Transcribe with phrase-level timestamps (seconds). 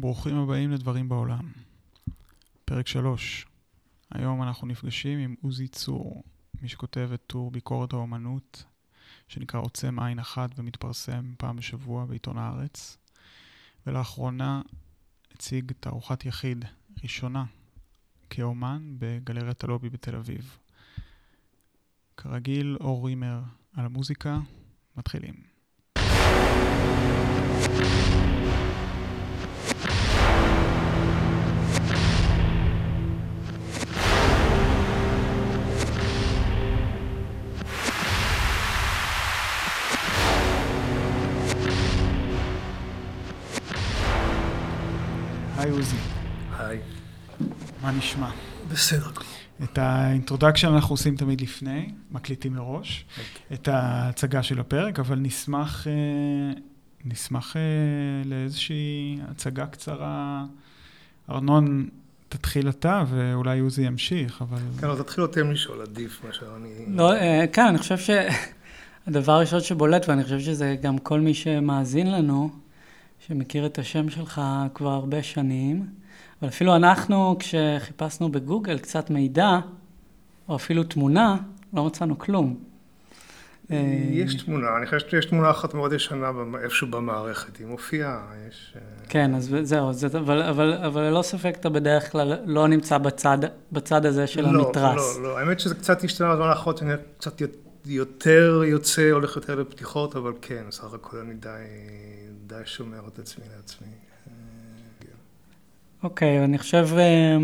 [0.00, 1.52] ברוכים הבאים לדברים בעולם.
[2.64, 3.46] פרק 3.
[4.10, 6.22] היום אנחנו נפגשים עם עוזי צור,
[6.62, 8.64] מי שכותב את טור ביקורת האומנות,
[9.28, 12.98] שנקרא עוצם עין אחת ומתפרסם פעם בשבוע בעיתון הארץ,
[13.86, 14.62] ולאחרונה
[15.34, 16.64] הציג תערוכת יחיד
[17.02, 17.44] ראשונה
[18.30, 20.58] כאומן בגלריית הלובי בתל אביב.
[22.16, 23.40] כרגיל, אור רימר
[23.72, 24.38] על המוזיקה,
[24.96, 25.47] מתחילים.
[45.78, 45.96] עוזי,
[46.58, 46.78] היי.
[47.82, 48.30] מה נשמע?
[48.68, 49.10] בסדר.
[49.62, 53.04] את ה introduction אנחנו עושים תמיד לפני, מקליטים מראש,
[53.52, 55.92] את ההצגה של הפרק, אבל נשמח, אה,
[57.04, 57.62] נשמח אה,
[58.24, 60.44] לאיזושהי הצגה קצרה.
[61.30, 61.88] ארנון,
[62.28, 64.58] תתחיל אתה, ואולי עוזי ימשיך, אבל...
[64.80, 66.96] כן, אז תתחיל אתם לשאול, עדיף מאשר אני...
[66.96, 72.10] לא, אה, כן, אני חושב שהדבר הראשון שבולט, ואני חושב שזה גם כל מי שמאזין
[72.10, 72.50] לנו,
[73.26, 74.40] שמכיר את השם שלך
[74.74, 75.86] כבר הרבה שנים,
[76.40, 79.58] אבל אפילו אנחנו, כשחיפשנו בגוגל קצת מידע,
[80.48, 81.36] או אפילו תמונה,
[81.72, 82.56] לא מצאנו כלום.
[84.10, 86.30] יש תמונה, אני חושב שיש תמונה אחת מאוד ישנה
[86.62, 88.74] איפשהו במערכת, היא מופיעה, יש...
[88.76, 92.98] אה, כן, אז זהו, זה, אבל, אבל, אבל ללא ספק אתה בדרך כלל לא נמצא
[92.98, 93.38] בצד,
[93.72, 95.16] בצד הזה של לא, המתרס.
[95.16, 97.42] לא, לא, האמת שזה קצת השתנה בזמן האחרון, שאני קצת
[97.86, 101.48] יותר יוצא, הולך יותר לפתיחות, אבל כן, בסך הכל אני די,
[102.48, 103.86] די שומר את עצמי לעצמי.
[103.88, 104.32] אה.
[106.02, 107.36] אוקיי, אני חושב, אה,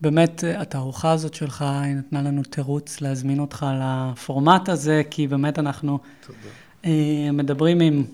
[0.00, 5.58] באמת, אה, התערוכה הזאת שלך, היא נתנה לנו תירוץ להזמין אותך לפורמט הזה, כי באמת
[5.58, 6.90] אנחנו תודה.
[7.32, 8.04] מדברים עם,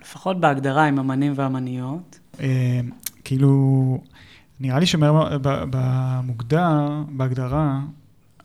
[0.00, 2.18] לפחות בהגדרה, עם אמנים ואמניות.
[3.24, 3.98] כאילו,
[4.60, 7.80] נראה לי שמהר ב- במוגדר, בהגדרה,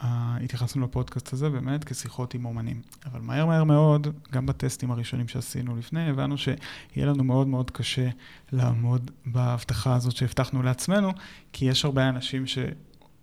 [0.02, 2.82] התייחסנו לפודקאסט הזה באמת כשיחות עם אומנים.
[3.06, 6.56] אבל מהר מהר מאוד, גם בטסטים הראשונים שעשינו לפני, הבנו שיהיה
[6.96, 8.10] לנו מאוד מאוד קשה
[8.52, 11.12] לעמוד בהבטחה הזאת שהבטחנו לעצמנו,
[11.54, 12.46] כי יש הרבה אנשים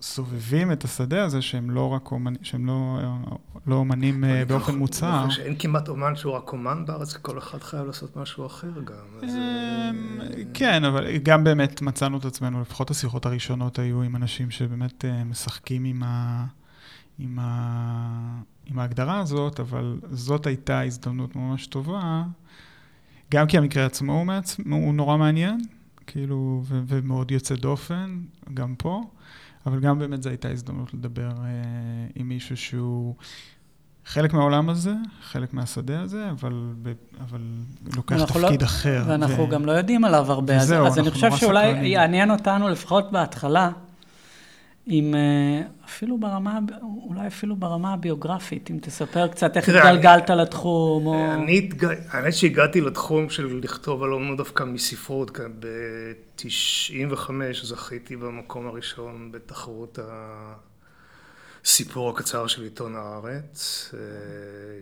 [0.00, 2.98] סובבים את השדה הזה שהם לא רק אומנים, שהם לא,
[3.66, 5.30] לא אומנים אה, באופן מוצהר.
[5.30, 8.94] שאין כמעט אומן שהוא רק אומן בארץ, כל אחד חייב לעשות משהו אחר גם.
[9.22, 10.20] אז, אה, אמ,
[10.54, 15.24] כן, אבל גם באמת מצאנו את עצמנו, לפחות השיחות הראשונות היו עם אנשים שבאמת אה,
[15.24, 16.44] משחקים עם, ה...
[17.18, 18.40] עם, ה...
[18.66, 22.22] עם ההגדרה הזאת, אבל זאת הייתה הזדמנות ממש טובה,
[23.30, 24.56] גם כי המקרה עצמו הוא, מעצ...
[24.70, 25.60] הוא נורא מעניין,
[26.06, 26.80] כאילו, ו...
[26.86, 28.20] ומאוד יוצא דופן,
[28.54, 29.04] גם פה,
[29.66, 31.44] אבל גם באמת זו הייתה הזדמנות לדבר אה,
[32.14, 33.14] עם מישהו שהוא...
[34.08, 37.40] חלק מהעולם הזה, חלק מהשדה הזה, אבל, ב- אבל
[37.96, 39.04] לוקח ואנחנו תפקיד לא, אחר.
[39.06, 41.88] ואנחנו ו- גם לא יודעים עליו הרבה, אז, וזהו, אז אני אנחנו חושב שאולי.
[41.88, 43.70] יעניין אותנו, לפחות בהתחלה,
[44.88, 46.58] אם אה, אפילו ברמה,
[47.08, 51.32] אולי אפילו ברמה הביוגרפית, אם תספר קצת איך התגלגלת לתחום, או...
[51.34, 51.68] אני.
[52.08, 57.30] האמת שהגעתי לתחום של לכתוב על אומנות דווקא מספרות, כאן ב-95
[57.62, 59.98] זכיתי במקום הראשון בתחרות
[61.64, 64.00] הסיפור הקצר של עיתון הארץ, אה,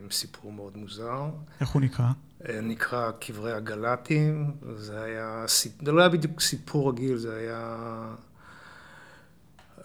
[0.02, 1.22] עם סיפור מאוד מוזר.
[1.60, 2.06] איך הוא נקרא?
[2.48, 5.44] אה, נקרא קברי הגלטים, זה היה,
[5.82, 7.76] זה לא היה בדיוק סיפור רגיל, זה היה...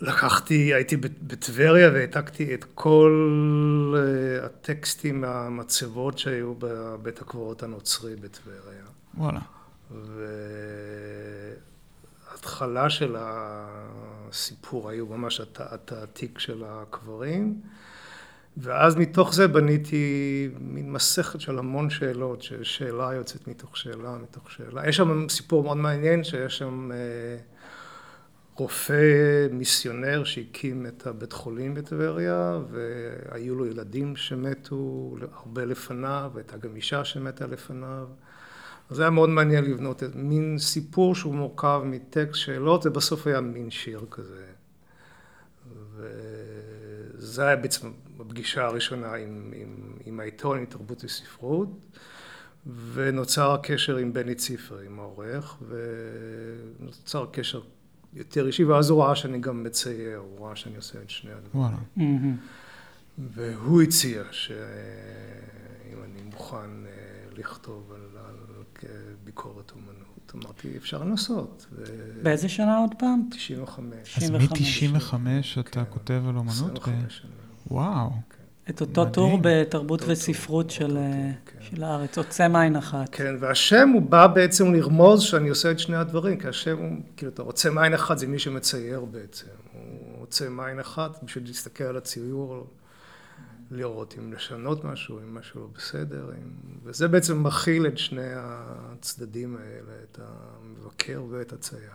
[0.01, 3.13] לקחתי, הייתי בטבריה והעתקתי את כל
[3.97, 8.83] אה, הטקסטים מהמצבות שהיו בבית הקברות הנוצרי בטבריה.
[9.17, 9.39] וואלה.
[12.31, 17.61] וההתחלה של הסיפור היו ממש הת- התעתיק של הקברים,
[18.57, 20.05] ואז מתוך זה בניתי
[20.59, 24.87] מין מסכת של המון שאלות, ששאלה יוצאת מתוך שאלה, מתוך שאלה.
[24.89, 26.97] יש שם סיפור מאוד מעניין, שיש שם אה,
[28.55, 36.75] רופא מיסיונר שהקים את הבית חולים בטבריה, והיו לו ילדים שמתו הרבה לפניו, והייתה גם
[36.75, 38.07] אישה שמתה לפניו.
[38.89, 43.71] אז היה מאוד מעניין לבנות את מין סיפור שהוא מורכב מטקסט שאלות, ובסוף היה מין
[43.71, 44.45] שיר כזה.
[45.95, 51.69] וזה היה בעצם הפגישה הראשונה עם, עם, עם העיתון, עם תרבות וספרות,
[52.93, 55.57] ונוצר הקשר עם בני ציפר, עם העורך,
[56.79, 57.61] ונוצר קשר
[58.13, 61.51] יותר אישי, ואז הוא ראה שאני גם מצייר, הוא ראה שאני עושה את שני הדברים.
[61.65, 61.77] וואלה.
[61.95, 62.37] מהמם.
[63.33, 66.91] והוא הציע שאם אני מוכן אה,
[67.37, 68.35] לכתוב על, על
[69.23, 71.65] ביקורת אומנות, אמרתי, אפשר לנסות.
[71.71, 71.83] ו-
[72.23, 73.29] באיזה שנה עוד פעם?
[73.31, 74.17] 95.
[74.17, 75.57] אז 95.
[75.57, 75.91] מ-95 אתה כן.
[75.91, 76.73] כותב על אומנות?
[76.73, 77.33] ב- 25 שנים.
[77.71, 78.09] וואו.
[78.69, 79.13] את אותו מדהים.
[79.13, 81.65] טור בתרבות וספרות טור, של, אותו אה, טור, כן.
[81.75, 83.09] של הארץ, עוצם עין אחת.
[83.11, 87.31] כן, והשם הוא בא בעצם לרמוז שאני עושה את שני הדברים, כי השם הוא, כאילו,
[87.31, 89.47] אתה עוצם עין אחת זה מי שמצייר בעצם.
[89.73, 92.67] הוא עוצם עין אחת בשביל להסתכל על הציור,
[93.71, 96.49] לראות אם לשנות משהו, אם משהו לא בסדר, אם...
[96.83, 101.91] וזה בעצם מכיל את שני הצדדים האלה, את המבקר ואת הצייר.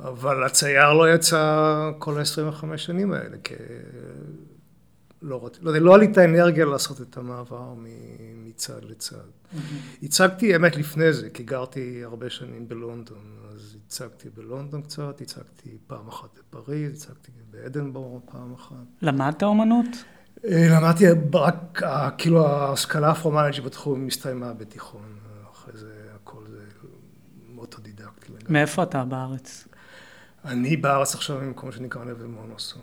[0.00, 3.54] אבל הצייר לא יצא כל ה-25 שנים האלה, כי
[5.24, 5.58] לא, רוצ...
[5.62, 7.74] לא, יודע, לא היה לי את האנרגיה לעשות את המעבר
[8.44, 9.16] מצד לצד.
[10.02, 16.08] הצגתי אמת לפני זה, כי גרתי הרבה שנים בלונדון, אז הצגתי בלונדון קצת, הצגתי פעם
[16.08, 18.74] אחת בפריז, הצגתי באדנבורו פעם אחת.
[19.02, 19.86] למדת אומנות?
[20.44, 21.04] אה, למדתי
[21.34, 21.82] רק,
[22.18, 25.18] כאילו ההשכלה הפורמלית שבתחום הסתיימה בתיכון,
[25.52, 26.64] אחרי זה הכל זה
[27.58, 28.52] אוטודידקטי לגמרי.
[28.52, 29.68] מאיפה אתה בארץ?
[30.44, 32.82] אני בארץ עכשיו במקום שנקרא נווה מונוסון.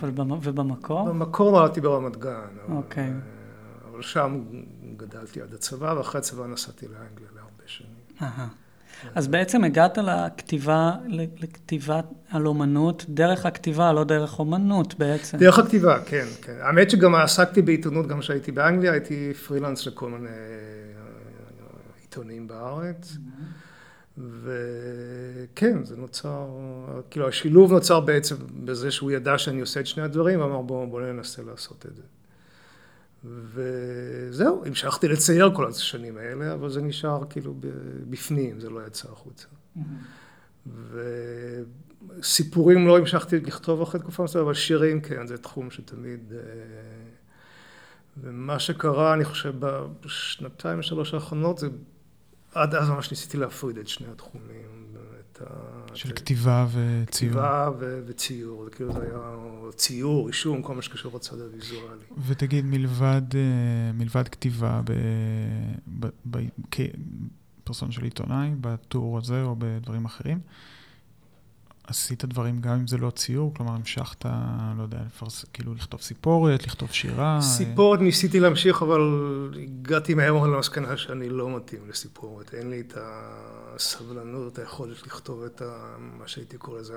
[0.00, 0.32] אבל במ...
[0.32, 1.08] ובמקור?
[1.08, 2.30] במקור נולדתי ברמת גן,
[2.66, 3.04] אבל, אוקיי.
[3.04, 3.10] אה,
[3.90, 4.44] אבל שם
[4.96, 7.90] גדלתי עד הצבא, ואחרי הצבא נסעתי לאנגליה להרבה שנים.
[8.22, 8.48] אהה.
[9.14, 10.92] אז בעצם הגעת לכתיבה,
[11.38, 12.00] לכתיבה
[12.30, 15.38] על אומנות דרך הכתיבה, לא דרך אומנות בעצם.
[15.38, 16.56] דרך הכתיבה, כן, כן.
[16.60, 20.34] האמת שגם עסקתי בעיתונות גם כשהייתי באנגליה, הייתי פרילנס לכל מיני אה,
[22.00, 23.16] עיתונים בארץ.
[24.18, 26.46] וכן, זה נוצר,
[27.10, 31.00] כאילו השילוב נוצר בעצם בזה שהוא ידע שאני עושה את שני הדברים, ואמר בוא, בוא
[31.00, 32.02] ננסה לעשות את זה.
[33.24, 37.54] וזהו, המשכתי לצייר כל השנים האלה, אבל זה נשאר כאילו
[38.10, 39.46] בפנים, זה לא יצא החוצה.
[42.18, 46.32] וסיפורים לא המשכתי לכתוב אחרי תקופה מסוימת, אבל שירים כן, זה תחום שתמיד...
[46.32, 46.38] אה,
[48.22, 49.54] ומה שקרה, אני חושב,
[50.00, 51.68] בשנתיים, שלוש האחרונות, זה
[52.54, 54.78] עד אז ממש ניסיתי להפריד את שני התחומים.
[55.32, 55.96] את ה...
[55.96, 57.06] של כתיבה וציור.
[57.06, 59.18] כתיבה ו- וציור, זה כאילו זה היה
[59.76, 62.04] ציור, רישום, כל מה שקשור לצד הוויזואלי.
[62.26, 64.92] ותגיד, מלבד, אה, מלבד כתיבה ב,
[66.00, 66.38] ב, ב,
[66.70, 70.40] כפרסון של עיתונאי, בטור הזה או בדברים אחרים,
[71.88, 73.54] עשית דברים גם אם זה לא ציור?
[73.54, 74.24] כלומר, המשכת,
[74.76, 77.38] לא יודע, לפרס, כאילו לכתוב סיפורת, לכתוב שירה?
[77.42, 79.00] סיפורת ניסיתי להמשיך, אבל
[79.62, 82.54] הגעתי מהר למסקנה שאני לא מתאים לסיפורת.
[82.54, 82.98] אין לי את
[83.76, 86.94] הסבלנות, היכולת לכתוב את ה, מה שהייתי קורא לזה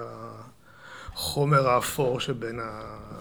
[1.14, 2.60] החומר האפור שבין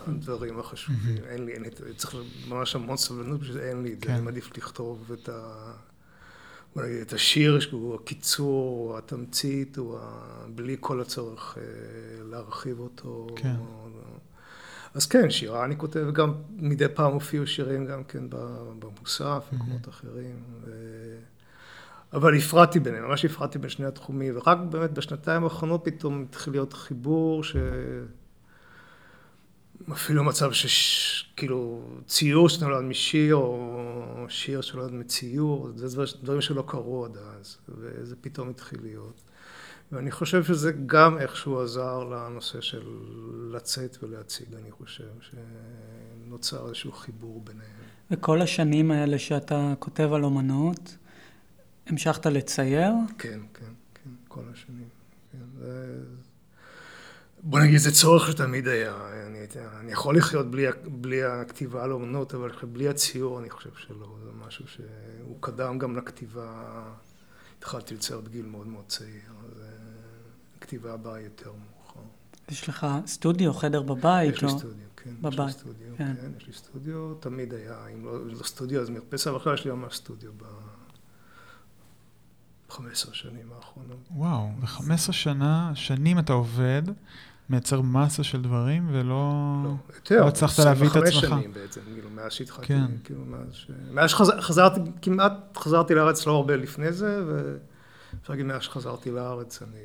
[0.06, 1.24] הדברים החשובים.
[1.28, 2.16] אין לי, אין לי, צריך
[2.48, 4.06] ממש המון סבלנות, פשוט אין לי את זה.
[4.06, 4.12] כן.
[4.12, 5.72] אני מעדיף לכתוב את ה...
[6.76, 10.46] נגיד, את השיר שהוא הקיצור, התמצית, הוא ה...
[10.54, 11.62] בלי כל הצורך אה,
[12.30, 13.26] להרחיב אותו.
[13.36, 13.54] כן.
[14.94, 18.24] אז כן, שירה אני כותב, וגם מדי פעם הופיעו שירים גם כן
[18.78, 20.36] במוסף, במקומות אחרים.
[20.64, 20.70] ו...
[22.12, 26.72] אבל הפרדתי ביניהם, ממש הפרדתי בין שני התחומים, ורק באמת בשנתיים האחרונות פתאום התחיל להיות
[26.72, 27.56] חיבור ש...
[29.92, 37.04] אפילו מצב שכאילו ציור שנולד משיר, או שיר שנולד מציור, זה דבר- דברים שלא קרו
[37.04, 39.22] עד אז, וזה פתאום התחיל להיות.
[39.92, 42.82] ואני חושב שזה גם איכשהו עזר לנושא של
[43.52, 47.70] לצאת ולהציג, אני חושב, שנוצר איזשהו חיבור ביניהם.
[48.10, 50.96] וכל השנים האלה שאתה כותב על אומנות,
[51.86, 52.92] המשכת לצייר?
[53.18, 54.88] כן, כן, כן, כל השנים.
[55.32, 56.00] כן, זה...
[57.42, 58.96] בוא נגיד, זה צורך שתמיד היה.
[59.26, 59.38] אני,
[59.80, 64.16] אני יכול לחיות בלי, בלי הכתיבה על אומנות, אבל בלי הציור אני חושב שלא.
[64.24, 66.82] זה משהו שהוא קדם גם לכתיבה.
[67.58, 69.66] התחלתי לצייר בגיל מאוד מאוד צעיר, אז אה,
[70.58, 72.00] הכתיבה באה יותר מאוחר.
[72.48, 74.34] יש לך סטודיו, חדר בבית?
[74.34, 75.10] יש לי או- סטודיו, כן.
[75.10, 76.14] יש בבית, לי סטודיו, כן.
[76.20, 76.30] כן.
[76.36, 77.86] יש לי סטודיו, תמיד היה.
[77.94, 78.90] אם לא, לא סטודיו, אז
[79.26, 80.44] אבל עכשיו יש לי ממש סטודיו ב...
[82.70, 84.08] 15 שנים האחרונות.
[84.10, 86.82] וואו, ו-15 שנה, שנים אתה עובד,
[87.50, 89.32] מייצר מסה של דברים, ולא...
[89.64, 90.20] לא, יותר.
[90.20, 91.30] לא הצלחת להביא את 25 עצמך.
[91.30, 92.86] שנים בעצם, כאילו, מאז שהתחלתי, כן.
[93.04, 93.70] כאילו, מאז ש...
[93.90, 99.80] מאז שחזרתי, כמעט חזרתי לארץ לא הרבה לפני זה, ואפשר להגיד, מאז שחזרתי לארץ אני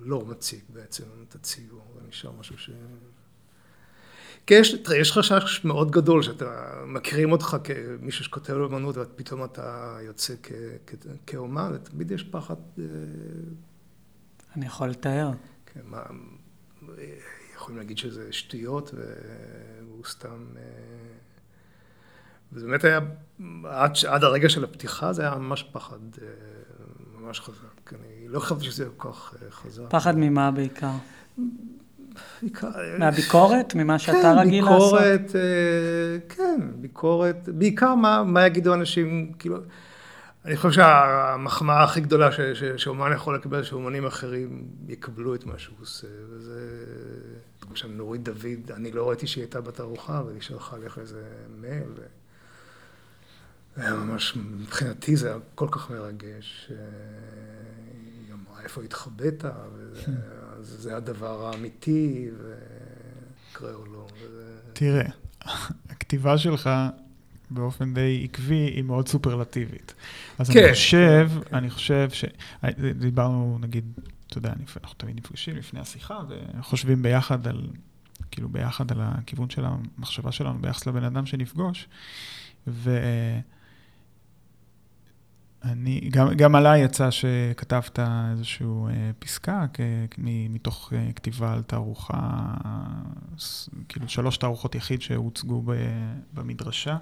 [0.00, 2.70] לא מציג בעצם את הציור, זה נשאר משהו ש...
[4.46, 9.96] כי יש, תראה, יש חשש מאוד גדול שאתה, מכירים אותך כמישהו שכותב לאמנות, ופתאום אתה
[10.02, 10.52] יוצא כ,
[10.86, 10.94] כ,
[11.26, 12.84] כאומן, ותמיד יש פחד, אה,
[14.56, 15.30] אני יכול לתאר.
[15.66, 16.02] כן, מה,
[17.54, 20.44] יכולים להגיד שזה שטויות והוא סתם...
[20.56, 20.62] אה,
[22.52, 23.00] וזה באמת היה,
[23.64, 26.26] עד, עד הרגע של הפתיחה זה היה ממש פחד, אה,
[27.20, 27.92] ממש חזק.
[27.92, 29.82] אני לא חשבתי שזה כל כך אה, חזק.
[29.88, 30.90] פחד ממה בעיקר?
[32.98, 33.74] מהביקורת?
[33.74, 34.92] ממה שאתה כן, רגיל לעשות?
[34.92, 39.56] ביקורת, אה, כן, ביקורת, בעיקר מה, מה יגידו אנשים, כאילו,
[40.46, 45.58] אני חושב שהמחמאה הכי גדולה ש, ש, שאומן יכול לקבל, שאומנים אחרים יקבלו את מה
[45.58, 46.84] שהוא עושה, וזה...
[47.70, 51.22] למשל נורית דוד, אני לא ראיתי שהיא הייתה בתערוכה, אבל היא שלחה לך איזה
[51.60, 51.88] מייל.
[51.96, 52.02] ו...
[53.76, 56.68] זה היה ממש, מבחינתי זה היה כל כך מרגש.
[56.68, 59.44] היא אמרה איפה התחבאת,
[60.58, 62.30] וזה הדבר האמיתי,
[63.50, 64.06] ויקרה או לא.
[64.72, 65.08] תראה,
[65.90, 66.70] הכתיבה שלך
[67.50, 69.94] באופן די עקבי, היא מאוד סופרלטיבית.
[70.38, 70.64] אז כן.
[70.64, 72.24] אני חושב, אני חושב ש...
[72.98, 73.84] דיברנו, נגיד,
[74.28, 76.20] אתה יודע, אנחנו תמיד נפגשים לפני השיחה
[76.58, 77.68] וחושבים ביחד על,
[78.30, 81.88] כאילו ביחד על הכיוון של המחשבה שלנו ביחס לבן אדם שנפגוש.
[82.66, 83.20] ואני,
[86.10, 87.98] גם, גם עליי יצא שכתבת
[88.30, 89.80] איזושהי אה, פסקה כ,
[90.48, 92.54] מתוך אה, כתיבה על תערוכה,
[93.88, 95.62] כאילו שלוש תערוכות יחיד שהוצגו
[96.32, 96.96] במדרשה.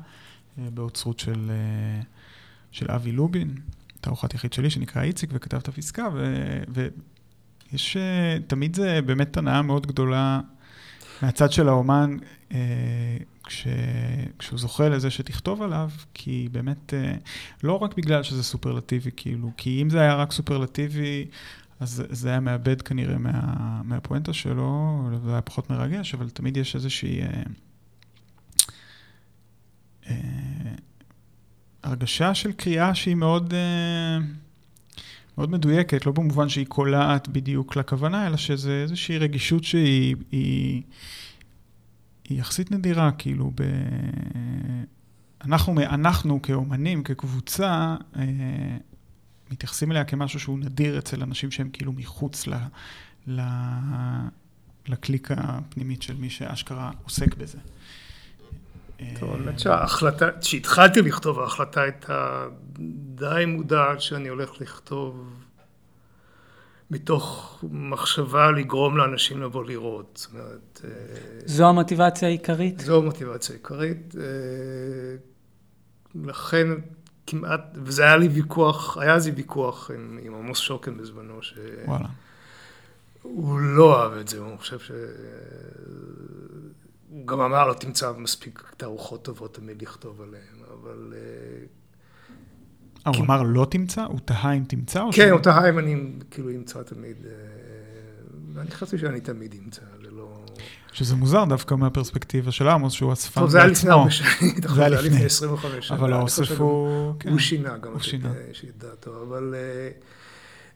[0.59, 2.03] באוצרות של, אה,
[2.71, 3.55] של אבי לובין,
[4.01, 6.09] תערוכת יחיד שלי שנקרא איציק, וכתב את הפסקה,
[6.69, 10.41] ויש, אה, תמיד זה באמת הנאה מאוד גדולה
[11.23, 12.17] מהצד של האומן,
[12.53, 12.59] אה,
[13.45, 13.67] כש,
[14.39, 16.95] כשהוא זוכה לזה שתכתוב עליו, כי באמת,
[17.63, 21.27] לא רק בגלל שזה סופרלטיבי, כאילו, כי אם זה היה רק סופרלטיבי,
[21.81, 26.75] אז זה היה מאבד כנראה מה, מהפואנטה שלו, זה היה פחות מרגש, אבל תמיד יש
[26.75, 27.21] איזושהי...
[30.11, 30.15] אה,
[31.83, 34.19] הרגשה של קריאה שהיא מאוד, אה,
[35.39, 40.83] מאוד מדויקת, לא במובן שהיא קולעת בדיוק לכוונה, אלא שזה איזושהי רגישות שהיא היא,
[42.29, 43.63] היא יחסית נדירה, כאילו, ב...
[45.45, 48.25] אנחנו, אנחנו כאומנים, כקבוצה, אה,
[49.51, 52.55] מתייחסים אליה כמשהו שהוא נדיר אצל אנשים שהם כאילו מחוץ ל...
[53.27, 53.41] ל...
[54.89, 57.59] לקליקה הפנימית של מי שאשכרה עוסק בזה.
[59.21, 62.47] טוב, האמת שההחלטה, כשהתחלתי לכתוב, ההחלטה הייתה
[63.15, 65.35] די מודעת שאני הולך לכתוב
[66.91, 70.19] מתוך מחשבה לגרום לאנשים לבוא לראות.
[70.23, 70.81] זאת אומרת...
[70.85, 70.91] אה,
[71.47, 72.81] זו המוטיבציה העיקרית?
[72.81, 74.15] זו המוטיבציה העיקרית.
[74.19, 74.23] אה,
[76.25, 76.69] לכן
[77.27, 81.55] כמעט, וזה היה לי ויכוח, היה אז ויכוח עם, עם עמוס שוקן בזמנו, ש...
[81.85, 82.09] וואלה.
[83.23, 84.91] הוא לא אהב את זה, הוא חושב ש...
[87.15, 91.13] הוא גם אמר, לא תמצא מספיק תערוכות טובות תמיד לכתוב עליהן, אבל...
[91.17, 91.21] אה,
[93.07, 94.05] אה הוא אמר לא תמצא?
[94.05, 95.05] הוא תהה אם תמצא?
[95.13, 97.17] כן, הוא תהה אם אני כאילו אמצא תמיד.
[97.27, 97.31] אה,
[98.55, 100.45] ואני חשבתי שאני תמיד אמצא, זה לא...
[100.93, 103.51] שזה מוזר דווקא מהפרספקטיבה של עמוס, שהוא אספן בעצמו.
[103.51, 105.99] זה היה לפני הרבה שנים, זה היה לפני 25 שנה.
[105.99, 107.15] אבל האוסף הוא...
[107.31, 109.55] הוא שינה גם את דעתו, אבל...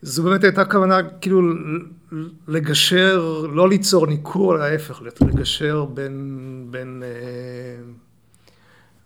[0.02, 1.40] זו באמת הייתה כוונה כאילו
[2.48, 7.82] לגשר, לא ליצור ניכור, אלא ההפך, לגשר בין, בין, אה,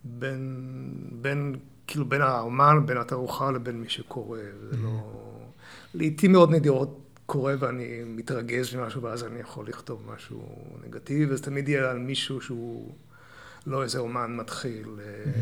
[0.05, 0.57] בין,
[1.13, 1.57] בין,
[1.87, 4.39] כאילו בין האומן, בין התערוכה לבין מי שקורא,
[4.71, 5.19] זה לא...
[5.95, 10.57] לעיתים מאוד נדירות קורה ואני מתרגז ממשהו ואז אני יכול לכתוב משהו
[10.87, 12.95] נגטיבי, וזה תמיד יהיה על מישהו שהוא...
[13.67, 15.33] לא איזה אומן מתחיל, אה,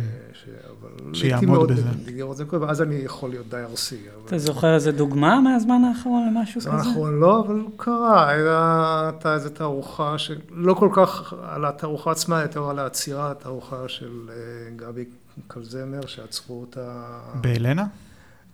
[0.71, 1.15] אבל...
[1.15, 1.89] שיעמוד בזה.
[2.07, 4.00] לראות זה קורה, ואז אני יכול להיות די ארסי.
[4.27, 6.71] אתה זוכר איזה דוגמה מהזמן האחרון למשהו כזה?
[6.71, 12.71] הזמן האחרון לא, אבל קרה, הייתה איזו תערוכה שלא כל כך על התערוכה עצמה, יותר
[12.71, 14.35] על העצירה, התערוכה של אה,
[14.77, 15.05] גבי
[15.47, 17.19] קלזמר, שעצרו אותה...
[17.35, 17.87] באלנה?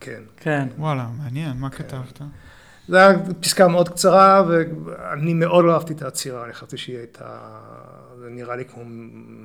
[0.00, 0.20] כן.
[0.37, 0.68] כן.
[0.78, 1.76] וואלה, מעניין, מה כן.
[1.76, 2.20] כתבת?
[2.88, 7.38] זו הייתה פסקה מאוד קצרה, ואני מאוד לא אהבתי את העצירה, אני חשבתי שהיא הייתה...
[8.26, 8.83] זה נראה לי כמו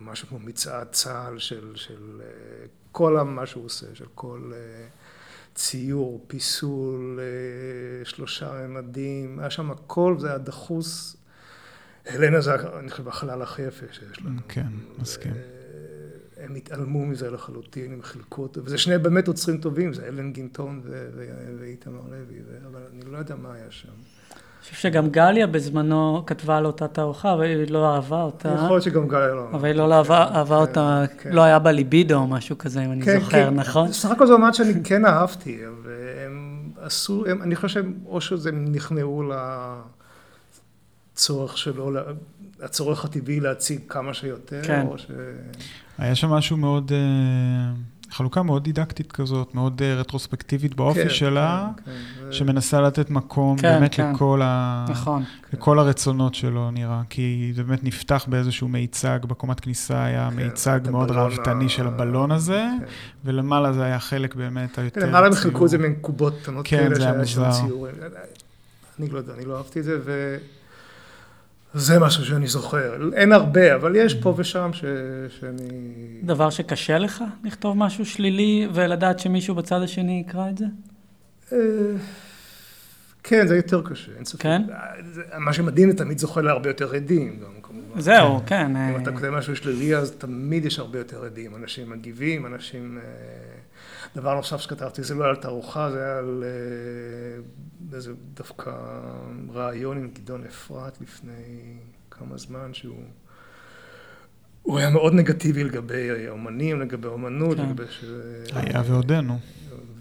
[0.01, 4.87] משהו כמו מצעד צה"ל של, של אה, כל מה שהוא עושה, של כל אה,
[5.55, 11.17] ציור, פיסול, אה, שלושה ממדים, היה שם הכל, זה היה דחוס.
[12.05, 14.41] הלנה זה, אני חושב, החלל הכי יפה שיש לנו.
[14.47, 14.67] כן,
[14.99, 15.33] מסכים.
[16.37, 20.81] הם התעלמו מזה לחלוטין, הם חילקו אותו, וזה שני באמת עוצרים טובים, זה אלן גינטון
[21.59, 23.93] ואיתמר לוי, אבל אני לא יודע מה היה שם.
[24.61, 28.49] אני חושב שגם גליה בזמנו כתבה על אותה תערוכה, אבל היא לא אהבה אותה.
[28.49, 31.31] יכול להיות שגם גליה לא אבל היא לא אהבה כן, אותה, כן.
[31.31, 33.91] לא היה בה ליבידו או משהו כזה, אם אני כן, זוכר, נכון?
[33.91, 39.31] סך הכל זה אומרת שאני כן אהבתי, והם עשו, אני חושב שהם, או שהם נכנעו
[41.13, 41.91] לצורך שלו,
[42.61, 45.07] הצורך הטבעי להציג כמה שיותר, או ש...
[45.97, 46.91] היה שם משהו מאוד...
[48.11, 53.57] חלוקה מאוד דידקטית כזאת, מאוד uh, רטרוספקטיבית באופי כן, שלה, כן, כן, שמנסה לתת מקום
[53.57, 54.11] כן, באמת כן.
[54.13, 54.85] לכל, ה...
[54.89, 55.23] נכון.
[55.53, 57.01] לכל הרצונות שלו, נראה.
[57.09, 61.69] כי זה באמת נפתח באיזשהו מיצג, בקומת כניסה היה כן, מיצג מאוד ראוותני ה...
[61.69, 62.85] של הבלון הזה, כן.
[63.25, 65.09] ולמעלה זה היה חלק באמת היותר ציור.
[65.09, 67.49] למעלה הם חילקו את זה מין קובות קטנות כן, כאלה, זה היה מוזר.
[68.99, 70.37] אני לא יודע, אני לא אהבתי את זה, ו...
[71.73, 73.09] זה משהו שאני זוכר.
[73.13, 74.83] אין הרבה, אבל יש פה ושם ש...
[75.39, 75.67] שאני...
[76.23, 80.65] דבר שקשה לך לכתוב משהו שלילי ולדעת שמישהו בצד השני יקרא את זה?
[81.53, 81.57] אה,
[83.23, 84.41] כן, זה יותר קשה, אין ספק.
[84.41, 84.61] כן?
[85.11, 88.01] זה- מה שמדהים, זה תמיד זוכה להרבה יותר עדים גם, כמובן.
[88.01, 88.75] זהו, כן.
[88.75, 91.55] אם אה, אתה כותב משהו שלילי, אז תמיד יש הרבה יותר עדים.
[91.55, 92.99] אנשים מגיבים, אנשים...
[94.15, 98.71] דבר נוסף שכתבתי, זה לא היה על תערוכה, זה היה על אה, איזה דווקא
[99.53, 101.73] רעיון עם גדעון אפרת לפני
[102.11, 103.03] כמה זמן, שהוא...
[104.61, 107.69] הוא היה מאוד נגטיבי לגבי אומנים, לגבי אומנות, כן.
[107.69, 108.05] לגבי ש...
[108.53, 109.39] היה ועודנו.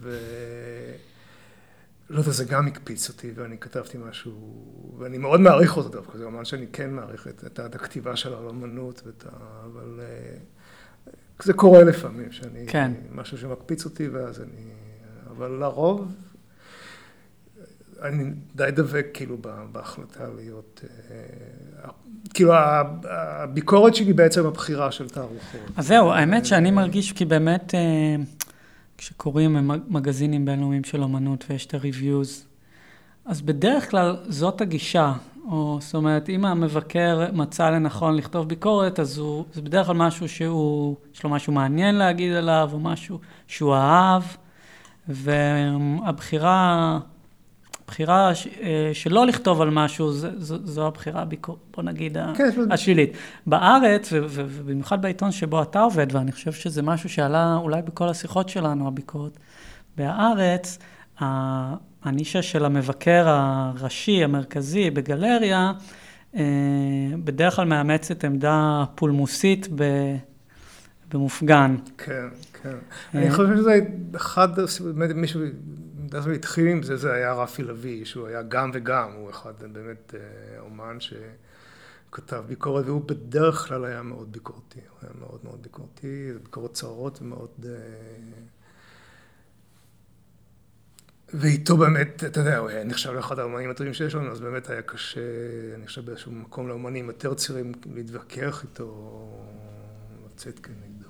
[0.00, 0.18] ו...
[2.10, 4.64] לא יודע, זה גם הקפיץ אותי, ואני כתבתי משהו,
[4.98, 8.34] ואני מאוד מעריך אותו דווקא, זה אומן שאני כן מעריך את, את, את הכתיבה של
[8.34, 9.64] האמנות, ואת ה...
[9.64, 10.36] אבל אה,
[11.42, 12.66] זה קורה לפעמים, שאני...
[12.66, 12.92] כן.
[13.12, 14.70] משהו שמקפיץ אותי, ואז אני...
[15.30, 16.12] אבל לרוב,
[18.02, 18.24] אני
[18.56, 19.38] די דבק כאילו
[19.72, 20.84] בהחלטה להיות...
[21.10, 21.90] אה,
[22.34, 22.52] כאילו
[23.04, 25.60] הביקורת שלי בעצם הבחירה של תערוכות.
[25.76, 28.16] אז זהו, האמת שאני מרגיש כי באמת, אה,
[28.98, 32.44] כשקוראים מג- מגזינים בינלאומיים של אומנות ויש את ה-reviews,
[33.24, 35.12] אז בדרך כלל זאת הגישה.
[35.50, 40.28] או, זאת אומרת, אם המבקר מצא לנכון לכתוב ביקורת, אז הוא, זה בדרך כלל משהו
[40.28, 44.22] שהוא, יש לו משהו מעניין להגיד עליו, או משהו שהוא אהב,
[45.08, 46.98] והבחירה,
[47.84, 52.50] הבחירה ש, אה, שלא לכתוב על משהו, זו, זו, זו הבחירה, הביקור, בוא נגיד, כן,
[52.70, 53.12] השלילית.
[53.46, 58.88] בארץ, ובמיוחד בעיתון שבו אתה עובד, ואני חושב שזה משהו שעלה אולי בכל השיחות שלנו,
[58.88, 59.38] הביקורת,
[59.96, 60.99] בהארץ, ה-
[62.02, 65.72] הנישה של המבקר הראשי, המרכזי, בגלריה,
[66.36, 66.42] אה,
[67.24, 70.16] בדרך כלל מאמצת עמדה פולמוסית ב-
[71.12, 71.76] במופגן.
[71.98, 72.28] כן,
[72.62, 72.68] כן.
[73.14, 73.20] אה.
[73.20, 73.78] אני חושב שזה
[74.16, 74.48] אחד,
[74.94, 75.40] באמת מישהו,
[76.08, 80.14] דווקא התחיל עם זה, זה היה רפי לביא, שהוא היה גם וגם, הוא אחד באמת
[80.14, 86.32] אה, אומן שכתב ביקורת, והוא בדרך כלל היה מאוד ביקורתי, הוא היה מאוד מאוד ביקורתי,
[86.42, 87.66] ביקורות צרות ומאוד...
[91.34, 94.82] ואיתו באמת, אתה יודע, הוא היה נחשב לאחד האומנים הטובים שיש לנו, אז באמת היה
[94.82, 95.20] קשה,
[95.74, 99.44] אני חושב באיזשהו מקום לאומנים יותר צעירים להתווכח איתו, או
[100.34, 101.08] לצאת כנגדו.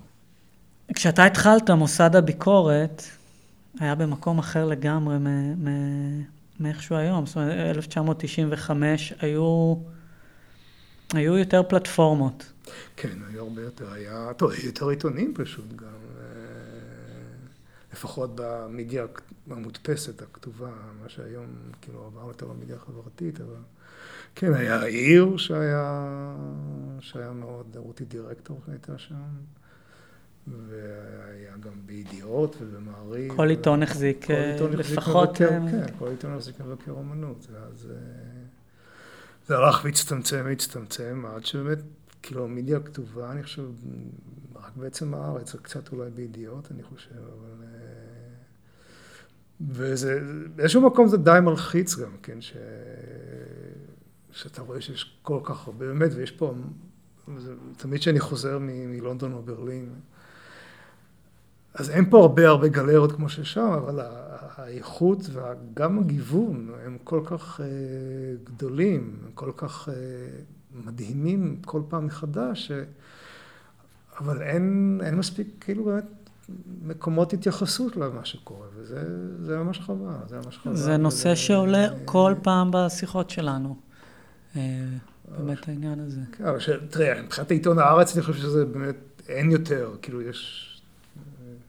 [0.94, 3.02] כשאתה התחלת, מוסד הביקורת
[3.80, 6.24] היה במקום אחר לגמרי מ- מ-
[6.60, 7.26] מאיכשהו היום.
[7.26, 9.74] זאת אומרת, 1995 היו,
[11.14, 12.52] היו יותר פלטפורמות.
[12.96, 15.86] כן, היו הרבה יותר, היה, טוב, היו יותר עיתונים פשוט גם,
[17.92, 19.06] לפחות במדיה
[19.50, 20.70] המודפסת, הכתובה,
[21.02, 21.46] מה שהיום
[21.80, 23.56] כאילו עבר יותר במדיה החברתית, אבל
[24.34, 26.34] כן, היה עיר שהיה,
[27.00, 29.14] שהיה מאוד, רותי דירקטור שהייתה שם,
[30.46, 33.36] והיה גם בידיעות ובמעריב.
[33.36, 35.42] כל עיתון החזיק אה, לפחות...
[35.42, 37.96] אה, כן, כל עיתון החזיק מבקר אומנות, ואז אה,
[39.46, 41.78] זה הלך והצטמצם והצטמצם, עד שבאמת,
[42.22, 43.62] כאילו, המדיה כתובה, אני חושב,
[44.54, 47.69] רק בעצם הארץ, קצת אולי בידיעות, אני חושב, אבל...
[49.60, 50.20] אה, וזה,
[50.56, 52.56] באיזשהו מקום זה די מלחיץ גם, כן, ש...
[54.32, 56.54] שאתה רואה שיש כל כך הרבה, באמת, ויש פה,
[57.34, 59.88] וזה, תמיד כשאני חוזר מ- מלונדון או ברלין,
[61.74, 64.00] אז אין פה הרבה הרבה גלריות כמו ששם, אבל
[64.56, 67.66] האיכות וגם הגיוון הם כל כך אה,
[68.44, 69.94] גדולים, הם כל כך אה,
[70.84, 72.72] מדהימים כל פעם מחדש, ש...
[74.18, 76.19] אבל אין, אין מספיק כאילו באמת
[76.82, 79.04] מקומות התייחסות למה שקורה, וזה
[79.42, 79.96] זה ממש חבל,
[80.28, 80.74] זה ממש חבל.
[80.74, 83.76] זה נושא וזה- שעולה כל פעם בשיחות שלנו.
[84.56, 84.60] אה,
[85.38, 86.20] באמת העניין הזה.
[86.32, 86.44] כן.
[86.90, 88.96] תראה, מבחינת עיתון הארץ אני חושב שזה באמת,
[89.28, 90.66] אין יותר, כאילו יש,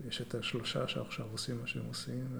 [0.09, 2.23] יש את השלושה שעכשיו עושים מה שהם עושים.
[2.33, 2.39] ו...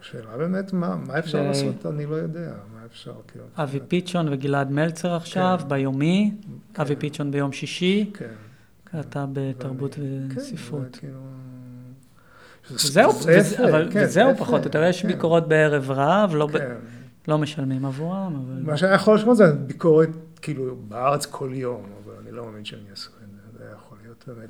[0.00, 1.86] השאלה באמת, מה, מה אפשר ו- לעשות?
[1.86, 3.44] אני לא יודע, מה אפשר, כאילו.
[3.56, 5.68] אבי פיצ'ון וגלעד מלצר עכשיו, כן.
[5.68, 6.34] ביומי,
[6.74, 6.82] כן.
[6.82, 8.34] אבי פיצ'ון ביום שישי, כן.
[9.00, 9.98] אתה בתרבות
[10.36, 10.98] וספרות.
[12.70, 16.48] זהו, זה יפה, אבל וזהו יפה, פחות או יותר, יש כן, ביקורות בערב רב, לא
[16.52, 16.74] כן.
[17.28, 18.70] לא משלמים עבורם, אבל...
[18.70, 20.08] מה שהיה יכול לשמוע זה ביקורת,
[20.42, 23.58] כאילו, בארץ כל יום, אבל אני לא מאמין שאני אעשה את זה.
[23.58, 24.48] זה יכול להיות באמת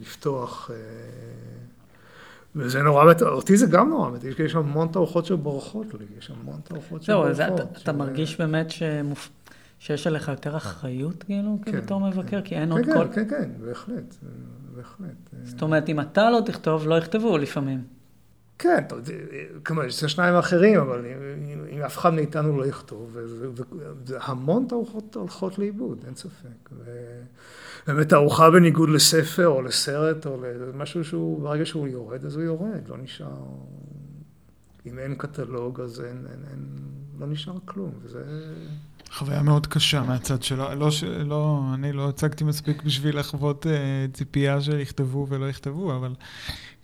[0.00, 0.70] לפתוח...
[0.74, 0.76] אה,
[2.56, 3.22] וזה נורא מת...
[3.22, 4.24] אותי זה גם נורא מת...
[4.38, 7.50] יש המון תערוכות שבורחות לי, יש המון תערוכות זהו, שבורחות.
[7.60, 8.70] אז אתה- אתה מרגיש באמת
[9.82, 12.40] שיש עליך יותר אחריות, כאילו, כן, בתור מבקר?
[12.44, 13.06] כי אין כן, עוד כן, כל...
[13.14, 14.14] כן, כן, בהחלט,
[14.76, 15.30] בהחלט.
[15.44, 17.84] זאת אומרת, אם אתה לא תכתוב, לא יכתבו לפעמים.
[18.58, 18.84] כן,
[19.62, 24.66] כלומר, יש שניים האחרים, אבל אם, אם אף אחד מאיתנו לא יכתוב, וזה- וזה- המון
[24.68, 26.70] תערוכות הולכות לאיבוד, אין ספק.
[27.86, 30.36] ובאמת תערוכה בניגוד לספר או לסרט או
[30.72, 33.34] למשהו שהוא, ברגע שהוא יורד, אז הוא יורד, לא נשאר...
[34.86, 36.66] אם אין קטלוג, אז אין, אין, אין
[37.20, 38.24] לא נשאר כלום, וזה...
[39.12, 40.74] חוויה מאוד קשה מהצד שלו.
[40.74, 40.88] לא.
[41.24, 43.72] לא, אני לא הצגתי מספיק בשביל לחוות אה,
[44.12, 46.14] ציפייה שיכתבו ולא יכתבו, אבל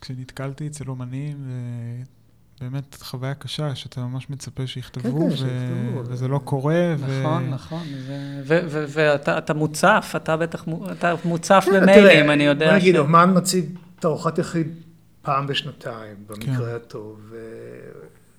[0.00, 2.02] כשנתקלתי אצל אומנים, אה,
[2.60, 5.30] באמת חוויה קשה, שאתה ממש מצפה שיכתבו, כן, ו...
[5.30, 6.12] כן, שיכתבו.
[6.12, 6.94] וזה לא קורה.
[6.98, 7.50] נכון, ו...
[7.50, 7.82] נכון.
[8.06, 12.76] ו- ו- ו- ואתה אתה מוצף, אתה בטח, אתה מוצף כן, במיילים, תראה, אני יודע
[12.76, 12.98] נגיד, ש...
[12.98, 13.64] אומן מציג
[14.00, 14.74] תערוכת יחיד
[15.22, 16.76] פעם בשנתיים, במקרה כן.
[16.76, 17.36] הטוב, ו...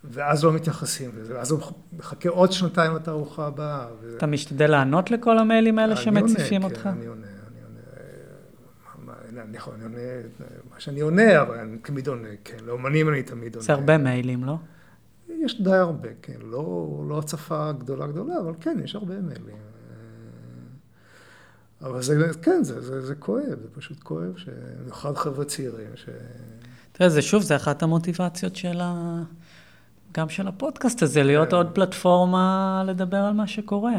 [0.04, 1.60] ואז לא מתייחסים לזה, ואז הוא
[1.94, 3.88] מחכה עוד שנתיים לתערוכה הבאה.
[4.02, 4.18] ו...
[4.18, 6.84] אתה משתדל לענות לכל המיילים האלה שמציפים עונה, אותך?
[6.84, 7.28] כן, אני עונה,
[9.32, 9.58] אני עונה.
[9.58, 9.98] יכול, אני עונה
[10.74, 12.58] מה שאני עונה, אבל אני תמיד עונה, כן.
[12.66, 13.66] לאומנים אני תמיד עונה.
[13.66, 14.56] זה הרבה מיילים, לא?
[15.30, 16.38] יש די הרבה, כן.
[16.42, 19.56] לא, לא הצפה גדולה גדולה, אבל כן, יש הרבה מיילים.
[21.82, 24.34] אבל זה, כן, זה, זה, זה כואב, זה פשוט כואב,
[24.82, 26.10] במיוחד חבר'ה צעירים, ש...
[26.92, 29.24] תראה, זה שוב, זה אחת המוטיבציות של ה...
[30.18, 31.56] גם של הפודקאסט הזה, להיות כן.
[31.56, 33.96] עוד פלטפורמה לדבר על מה שקורה.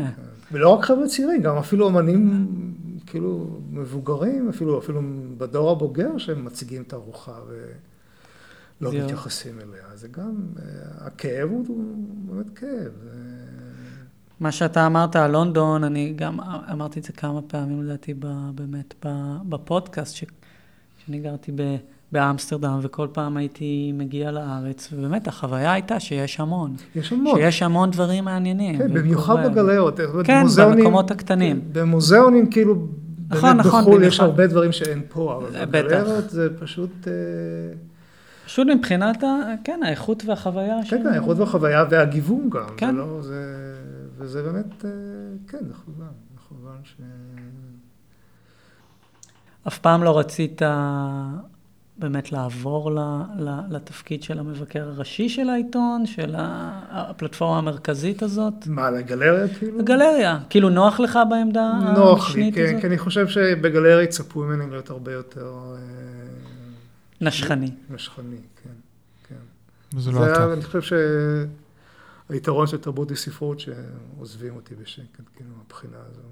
[0.52, 2.48] ולא רק חבר'ה צעירים, גם אפילו אמנים
[3.06, 5.00] כאילו מבוגרים, אפילו, אפילו
[5.38, 7.32] בדור הבוגר שהם מציגים את הארוחה
[8.80, 8.92] ולא.
[8.92, 9.82] מתייחסים אליה.
[9.94, 10.62] זה גם, אה,
[11.06, 11.94] הכאב הוא, הוא
[12.34, 12.92] באמת כאב.
[14.40, 16.40] מה שאתה אמרת על לונדון, אני גם
[16.72, 18.14] אמרתי את זה כמה פעמים לדעתי
[18.54, 18.94] באמת
[19.48, 21.76] בפודקאסט, שאני גרתי ב-
[22.12, 26.76] באמסטרדם וכל פעם הייתי מגיע לארץ, ובאמת החוויה הייתה שיש המון.
[26.94, 27.36] יש המון.
[27.38, 28.78] שיש המון דברים מעניינים.
[28.78, 28.94] כן.
[28.94, 30.00] במיוחד בגלריות.
[30.00, 31.60] אומרת, כן, מוזיאונים- במקומות הקטנים.
[31.72, 32.74] במוזיאונים כאילו,
[33.28, 34.24] נכון, באמת נכון, בחו"ל יש במיוחד.
[34.24, 35.64] הרבה דברים שאין פה, אבל.
[35.64, 37.12] בגלריות זה פשוט, אה,
[38.46, 39.26] פשוט מבחינת, ה,
[39.64, 40.76] כן, האיכות והחוויה.
[40.90, 42.64] כן, כן, האיכות והחוויה והגיוון גם.
[42.76, 42.86] כן.
[42.86, 43.44] זה לא, זה,
[44.18, 44.90] וזה באמת, אה,
[45.48, 46.92] כן, זה חובה, זה חובה ש...
[49.68, 50.62] אף פעם לא רצית
[52.00, 52.98] באמת לעבור ל,
[53.38, 58.66] ל, לתפקיד של המבקר הראשי של העיתון, של הפלטפורמה המרכזית הזאת?
[58.66, 59.80] מה, לגלריה כאילו?
[59.80, 62.80] הגלריה, כאילו נוח לך בעמדה נוח לי, המשנית כן, הזאת?
[62.80, 65.78] כי אני חושב שבגלריה יצפו ממני להיות הרבה יותר אה,
[67.20, 67.70] נשכני.
[67.90, 68.70] נשכני, כן,
[69.28, 69.96] כן.
[69.96, 70.52] וזה לא אתה.
[70.52, 70.96] אני חושב
[72.30, 76.22] שהיתרון של תרבות וספרות שעוזבים אותי בשקט, כאילו, מהבחינה הזו.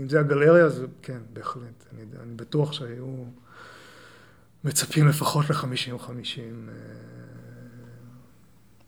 [0.00, 1.84] אם זה הגלריה, אז כן, בהחלט.
[1.94, 3.06] אני, אני בטוח שהיו
[4.64, 6.70] מצפים לפחות ל-50-50.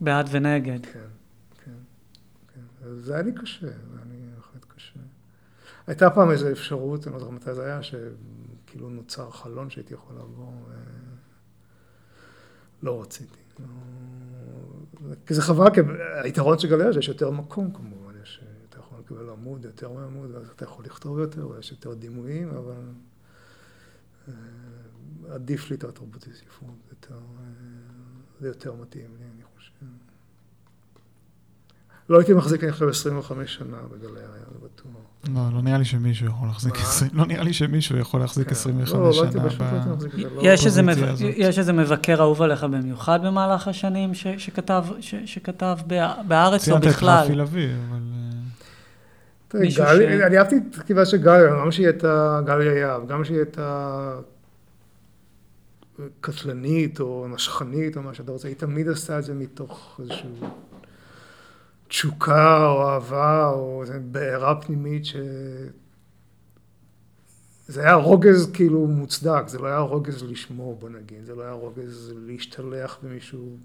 [0.01, 0.87] בעד ונגד.
[0.87, 1.01] כן,
[1.65, 1.71] כן,
[2.55, 2.61] כן.
[2.99, 5.01] זה היה לי קשה, זה היה לי בהחלט קשה.
[5.87, 10.17] הייתה פעם איזו אפשרות, אני לא זוכר מתי זה היה, שכאילו נוצר חלון שהייתי יכול
[10.17, 10.73] לעבור, ו...
[12.83, 13.39] לא רציתי.
[13.59, 13.67] לא...
[15.27, 15.81] כי זה חבל, כי
[16.25, 20.31] היתרון של גלריה זה שיש יותר מקום כמובן, יש, אתה יכול לקבל עמוד יותר מעמוד,
[20.35, 22.83] ואז אתה יכול לכתוב יותר, ויש יותר דימויים, אבל
[24.29, 24.33] אה,
[25.31, 27.45] עדיף לי את התרבות וספרות, זה יותר, אה,
[28.41, 29.87] זה יותר מתאים לי, אני חושב.
[32.09, 34.93] לא הייתי מחזיק, אני חושב, 25 שנה בגלריה, זה בטוח.
[35.35, 36.81] לא, לא נראה לי שמישהו יכול להחזיק מה?
[36.81, 38.53] 20, לא נראה לי שמישהו יכול להחזיק כן.
[38.53, 39.49] 25 לא, לא הייתי שנה.
[39.49, 40.29] פשוט, לא מחזיק את זה.
[40.31, 41.13] לא- יש איזה, בפוזיציה מב...
[41.13, 41.31] הזאת.
[41.37, 44.11] יש איזה מבקר אהוב עליך במיוחד במהלך השנים.
[44.15, 44.85] שכתב.
[46.29, 47.25] בארץ או ציינת את בכלל?
[47.25, 47.99] רפי לביא, אבל...
[49.55, 54.11] אה, אני אהבתי את הכתיבה של גליה, גם שהיא הייתה גליה יהב, גם שהיא הייתה
[56.21, 60.31] קטלנית או נשכנית או מה שאתה רוצה, היא תמיד עשתה את זה מתוך איזושהי
[61.89, 65.17] תשוקה או אהבה או בעירה פנימית ש...
[67.67, 71.53] זה היה רוגז כאילו מוצדק, זה לא היה רוגז לשמור בוא נגיד, זה לא היה
[71.53, 73.57] רוגז להשתלח במישהו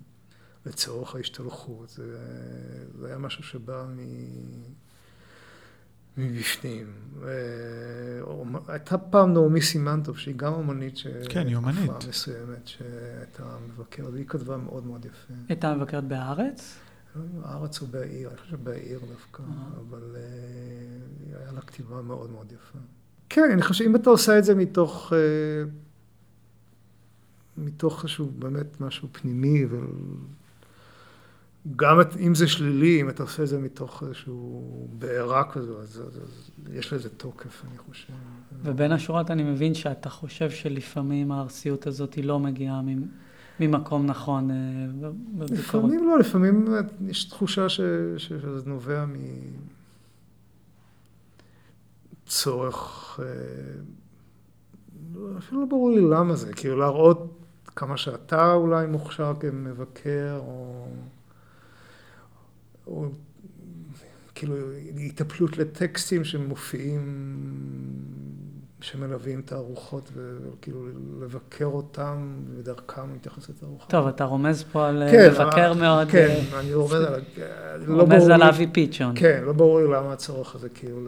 [0.66, 2.18] לצורך ההשתלחות, זה,
[3.00, 4.00] זה היה משהו שבא מ...
[6.20, 6.88] מבפנים.
[7.24, 7.30] אה,
[8.68, 11.08] הייתה פעם נעמי סימנטוב, שהיא גם אומנית, ש...
[11.30, 11.90] כן, היא אומנית.
[11.90, 15.34] תקופה מסוימת, שהייתה מבקרת, והיא כתבה מאוד מאוד יפה.
[15.50, 16.80] הייתה מבקרת בארץ?
[17.16, 19.44] יודע, בארץ או בעיר, אני חושב בעיר דווקא.
[19.90, 22.80] אבל אה, היה לה כתיבה מאוד מאוד יפה.
[23.30, 25.70] כן, אני חושב שאם אתה עושה את זה מתוך, אה,
[27.58, 29.66] מתוך איזשהו באמת משהו פנימי,
[31.66, 34.64] וגם את- אם זה שלילי, אם אתה עושה את זה מתוך איזשהו
[35.00, 38.14] בעירה כזו, אז, אז, אז יש לזה תוקף, אני חושב.
[38.64, 43.08] ובין השורות אני מבין שאתה חושב שלפעמים הארסיות הזאת היא לא מגיעה ממ-
[43.60, 44.56] ממקום נכון אה.
[45.52, 46.66] לפעמים לא, לפעמים
[47.08, 47.82] יש תחושה ש,
[48.18, 49.06] ש, שזה נובע
[52.26, 53.26] מצורך, אה,
[55.16, 57.36] לא- אפילו לא ברור לי למה זה, כאילו להראות
[57.76, 60.86] כמה שאתה אולי מוכשר כמבקר, או,
[62.90, 63.06] או
[64.36, 64.56] כאילו
[64.96, 67.02] היטפלות לטקסטים שמופיעים
[68.82, 70.86] שמלווים את הארוחות, וכאילו
[71.22, 73.88] לבקר אותם, ודרכם להתייחס לתערוכה.
[73.88, 76.08] טוב, אתה רומז פה על כן, לבקר מאוד...
[76.12, 77.22] כן, אני רומז על...
[77.86, 79.12] לא רומז על אבי פיצ'ון.
[79.16, 81.00] כן, לא ברור למה הצורך הזה כאילו.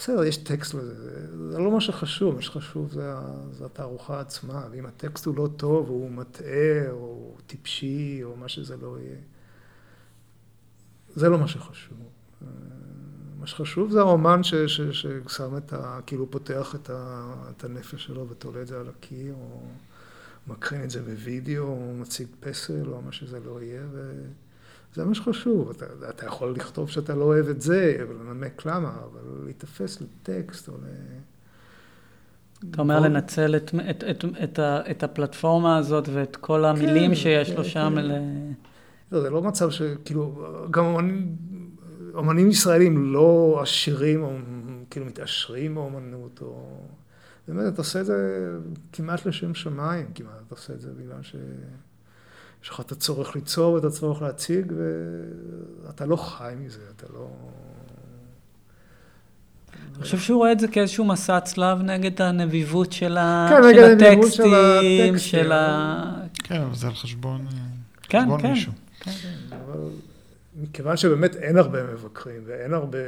[0.00, 0.94] בסדר, יש טקסט לזה,
[1.50, 3.14] זה לא מה שחשוב, מה שחשוב זה,
[3.52, 8.76] זה התערוכה עצמה, ואם הטקסט הוא לא טוב, הוא מטעה, או טיפשי, או מה שזה
[8.76, 9.16] לא יהיה,
[11.14, 11.98] זה לא מה שחשוב.
[13.40, 16.00] מה שחשוב זה הרומן ש, ש, ששם את ה...
[16.06, 19.62] כאילו פותח את, ה, את הנפש שלו ותולה את זה על הקיר, או
[20.46, 23.82] מקרין את זה בווידאו, או מציג פסל, או מה שזה לא יהיה,
[24.92, 25.70] וזה מה שחשוב.
[25.70, 30.74] אתה, אתה יכול לכתוב שאתה לא אוהב את זה, ולנמק למה, אבל להיתפס לטקסט או
[30.74, 30.86] ל...
[32.70, 37.16] אתה אומר לנצל את, את, את, את, ה, את הפלטפורמה הזאת ואת כל המילים כן,
[37.16, 37.92] שיש כן, לו שם.
[37.96, 38.04] כן.
[38.04, 38.12] ל...
[39.12, 41.36] לא, זה לא מצב שכאילו, גם אומנים,
[42.14, 44.30] אומנים ישראלים לא עשירים, או
[44.90, 46.80] כאילו מתעשרים מאומנות, או...
[47.48, 48.48] באמת, אתה עושה את זה
[48.92, 51.36] כמעט לשם שמיים, כמעט אתה עושה את זה בגלל ש...
[52.62, 54.72] יש לך את הצורך ליצור ואת הצורך להציג,
[55.86, 57.28] ואתה לא חי מזה, אתה לא...
[59.94, 63.48] אני חושב שהוא רואה את זה כאיזשהו מסע צלב נגד הנביבות של, ה...
[63.50, 66.26] כן, של הטקסטים, של ה...
[66.34, 67.46] כן, אבל זה על חשבון,
[68.02, 68.50] כן, חשבון כן.
[68.50, 68.72] מישהו.
[69.00, 69.10] כן,
[69.50, 69.88] אבל
[70.56, 72.98] מכיוון שבאמת אין הרבה מבקרים ואין הרבה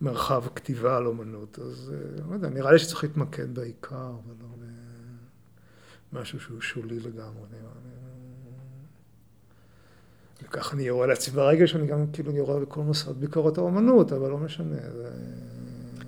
[0.00, 1.92] מרחב כתיבה על אומנות, אז
[2.28, 4.48] לא יודע, נראה לי שצריך להתמקד בעיקר ולא
[6.12, 7.46] במשהו שהוא שולי לגמרי.
[10.42, 14.38] וככה אני יורה לעצמי ברגע שאני גם כאילו יורה בכל מוסד ביקורת האומנות, אבל לא
[14.38, 14.76] משנה.
[14.92, 15.10] זה...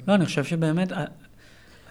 [0.08, 0.92] לא, אני חושב שבאמת,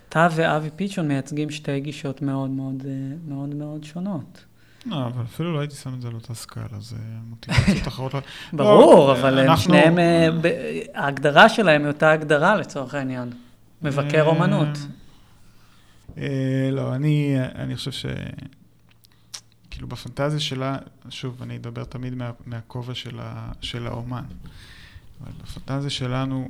[0.10, 2.84] אתה ואבי פיצ'ון מייצגים שתי גישות מאוד מאוד
[3.28, 4.45] מאוד מאוד שונות.
[4.86, 6.95] לא, אבל אפילו לא הייתי שם את זה על אותה סקאלה, זה
[7.30, 8.13] מוטיבציות אחרות.
[8.54, 10.28] ברור, לא, אבל הם שניהם, אה,
[10.93, 13.30] ההגדרה שלהם היא אותה הגדרה לצורך העניין.
[13.82, 14.78] מבקר אה, אומנות.
[16.17, 18.06] אה, לא, אני חושב ש...
[19.80, 20.78] כאילו בפנטזיה שלה,
[21.10, 22.13] שוב, אני אדבר תמיד
[22.45, 22.93] מהכובע
[23.62, 24.24] של האומן.
[25.22, 26.50] אבל בפנטזיה שלנו,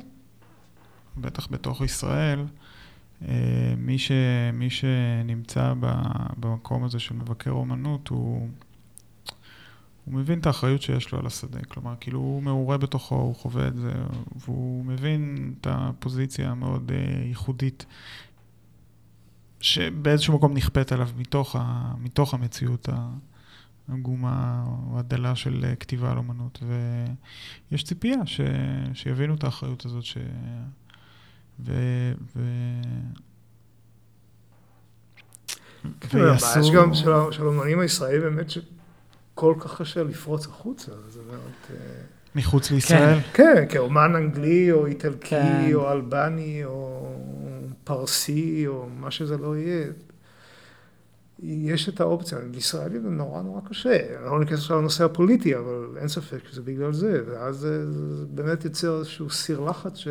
[1.17, 2.45] בטח בתוך ישראל,
[3.27, 4.11] אה, מי, ש,
[4.53, 5.73] מי שנמצא
[6.37, 8.49] במקום הזה של מבקר אומנות, הוא,
[10.05, 11.59] הוא מבין את האחריות שיש לו על השדה.
[11.67, 13.91] כלומר, כאילו הוא מעורה בתוכו, הוא חווה את זה,
[14.35, 17.85] והוא מבין את הפוזיציה המאוד אה, ייחודית,
[19.61, 22.89] שבאיזשהו מקום נכפית עליו מתוך, ה, מתוך המציאות
[23.89, 26.63] העגומה או הדלה של אה, כתיבה על אומנות.
[27.71, 28.41] ויש ציפייה ש,
[28.93, 30.17] שיבינו את האחריות הזאת, ש...
[31.59, 31.73] ו...
[32.35, 32.41] ו...
[35.99, 36.59] כן, ויעשו...
[36.59, 36.93] יש גם
[37.31, 41.71] של האומנים הישראלים באמת שכל כך קשה לפרוץ החוצה, זה באמת...
[41.71, 42.01] אה,
[42.35, 43.19] מחוץ לישראל?
[43.33, 45.71] כן, כן, כאומן אנגלי או איטלקי כן.
[45.73, 47.15] או אלבני או
[47.89, 49.85] פרסי או מה שזה לא יהיה.
[51.43, 55.87] יש את האופציה, לישראלי זה נורא נורא קשה, אני לא ניכנס עכשיו לנושא הפוליטי, אבל
[55.97, 57.85] אין ספק שזה בגלל זה, ואז זה
[58.29, 60.07] באמת יוצר איזשהו סיר לחץ ש...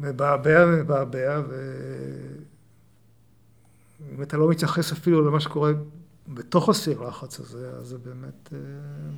[0.00, 1.42] מבעבע ומבעבע,
[4.00, 5.72] ואם אתה לא מתייחס אפילו למה שקורה
[6.28, 8.58] בתוך הסיר לחץ הזה, אז זה באמת אה,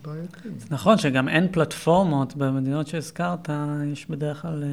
[0.04, 0.48] בעייתי.
[0.70, 3.50] נכון שגם אין פלטפורמות במדינות שהזכרת,
[3.92, 4.64] יש בדרך כלל...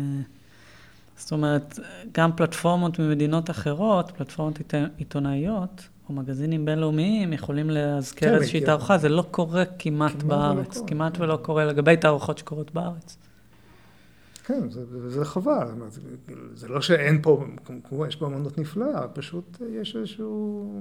[1.18, 1.80] זאת אומרת,
[2.12, 4.60] גם פלטפורמות ממדינות אחרות, פלטפורמות
[4.98, 10.78] עיתונאיות, או מגזינים בינלאומיים, יכולים להזכר כן, איזושהי תערוכה, זה לא קורה כמעט, כמעט בארץ,
[10.78, 13.18] ולא כמעט ולא קורה לגבי תערוכות שקורות בארץ.
[14.46, 16.02] כן, זה, זה חבל, זה,
[16.54, 17.46] זה לא שאין פה,
[17.90, 20.72] כמובן יש פה אמנות נפלאה, פשוט יש איזשהו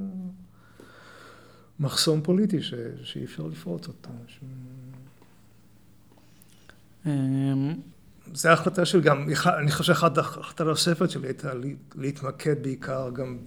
[1.80, 4.10] מחסום פוליטי ש, שאי אפשר לפרוץ אותו.
[4.26, 4.40] ש...
[8.28, 11.50] אמ, זה החלטה של גם, אני חושב שאחת ההחלטה הנוספת שלי הייתה
[11.94, 13.38] להתמקד בעיקר גם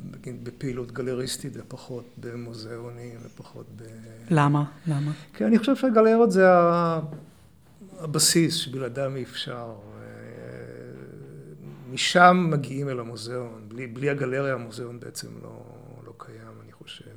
[0.43, 3.83] בפעילות גלריסטית ופחות במוזיאונים ופחות ב...
[4.29, 4.63] למה?
[4.87, 5.11] למה?
[5.33, 6.45] כי אני חושב שהגלריות זה
[7.99, 9.73] הבסיס שבלעדם אי אפשר.
[11.91, 13.65] משם מגיעים אל המוזיאון.
[13.67, 15.63] בלי, בלי הגלריה המוזיאון בעצם לא,
[16.05, 17.11] לא קיים, אני חושב.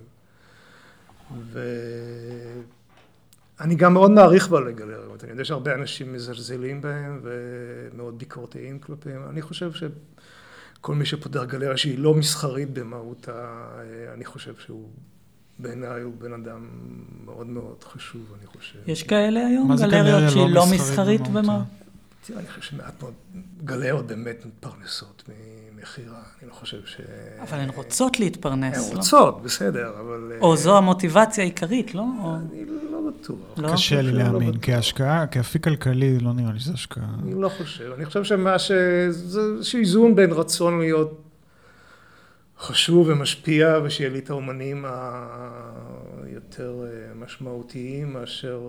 [3.60, 5.24] ואני גם מאוד מעריך בעלי גלריות.
[5.24, 9.22] אני יודע שהרבה אנשים מזלזלים בהם ומאוד ביקורתיים כלפיהם.
[9.30, 13.68] אני חושב שכל מי שפותח גלריה שהיא לא מסחרית במהותה,
[14.14, 14.88] אני חושב שהוא...
[15.58, 16.68] בעיניי הוא בן אדם
[17.24, 18.78] מאוד מאוד חשוב, אני חושב.
[18.86, 21.64] יש כאלה היום גלריות שהיא לא, לא מסחרית במהותה?
[22.26, 23.14] תראה, אני חושב שמעט מאוד
[23.64, 25.22] גלריות באמת מתפרנסות
[25.80, 27.00] ממכירה, אני לא חושב ש...
[27.40, 28.98] אבל הן רוצות להתפרנס, הן לא?
[28.98, 30.32] רוצות, בסדר, אבל...
[30.40, 32.04] או זו המוטיבציה העיקרית, לא?
[32.52, 33.38] אני לא בטוח.
[33.56, 33.72] לא?
[33.72, 34.50] קשה לי לא להאמין.
[34.50, 34.60] בטוח.
[34.62, 37.14] כהשקעה, כאפיק כלכלי, לא נראה לי שזה השקעה.
[37.22, 37.92] אני לא חושב.
[37.96, 38.72] אני חושב שמה ש...
[39.10, 41.22] זה איזשהו איזון בין רצון להיות
[42.58, 44.84] חשוב ומשפיע, ושיהיה לי את האומנים
[46.22, 48.60] היותר אה, משמעותיים מאשר...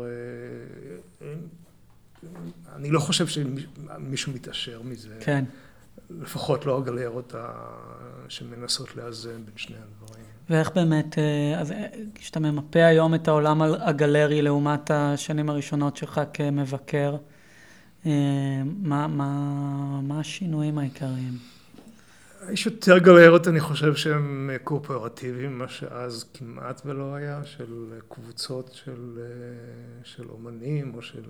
[1.21, 1.27] אה,
[2.75, 5.15] אני לא חושב שמישהו מתעשר מזה.
[5.19, 5.45] כן.
[6.09, 7.35] לפחות לא הגלריות
[8.29, 10.25] שמנסות לאזן בין שני הדברים.
[10.49, 16.21] ואיך באמת, אה, אז אה, כשאתה ממפה היום את העולם הגלרי לעומת השנים הראשונות שלך
[16.33, 17.15] כמבקר,
[18.05, 18.11] אה,
[18.81, 21.33] מה, מה, מה השינויים העיקריים?
[22.51, 29.19] יש יותר גלריות, אני חושב, שהם קואופרטיביים, מה שאז כמעט ולא היה, של קבוצות של,
[30.03, 31.23] של אומנים, או של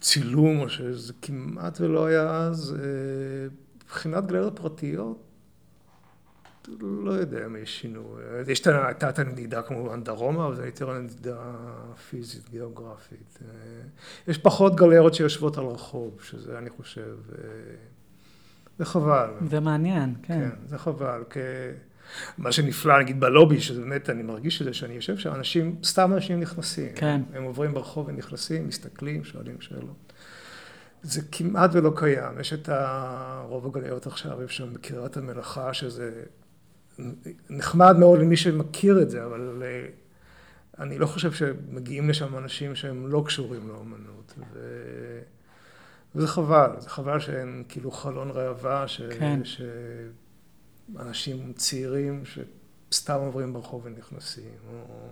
[0.00, 2.76] צילום, או שזה כמעט ולא היה אז.
[2.78, 3.48] אה,
[3.84, 5.22] מבחינת גלריות פרטיות,
[6.80, 8.22] לא יודע אם יש שינוי.
[8.46, 11.36] יש הייתה את הנדידה כמובן דרומה, אבל זה יותר הנדידה
[12.10, 13.38] פיזית, גיאוגרפית.
[13.42, 13.48] אה,
[14.28, 17.42] יש פחות גלריות שיושבות על רחוב, שזה אני חושב, אה,
[18.78, 19.30] זה חבל.
[19.50, 20.40] זה מעניין, כן.
[20.40, 21.24] כן, זה חבל.
[21.30, 21.36] כ...
[22.38, 26.12] מה שנפלא, נגיד בלובי, שזה באמת, אני מרגיש את זה שאני יושב שם, אנשים, סתם
[26.12, 26.92] אנשים נכנסים.
[26.94, 27.20] כן.
[27.34, 30.12] הם עוברים ברחוב ונכנסים, מסתכלים, שואלים שאלות.
[31.02, 32.40] זה כמעט ולא קיים.
[32.40, 36.22] יש את ה- רוב הגליות עכשיו, יש שם בקריית המלאכה, שזה
[37.50, 39.86] נחמד מאוד למי שמכיר את זה, אבל אה,
[40.78, 44.34] אני לא חושב שמגיעים לשם אנשים שהם לא קשורים לאומנות.
[44.52, 44.58] ו...
[46.14, 49.00] וזה חבל, זה חבל שאין כאילו חלון ראווה, ש...
[49.18, 49.40] כן.
[50.96, 52.22] שאנשים צעירים
[52.90, 55.08] שסתם עוברים ברחוב ונכנסים, או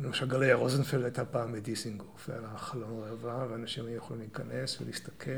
[0.00, 5.30] למשל גליה רוזנפלד הייתה פעם בדיסינגוף, היה לה חלון ראווה, ואנשים היו יכולים להיכנס ולהסתכל,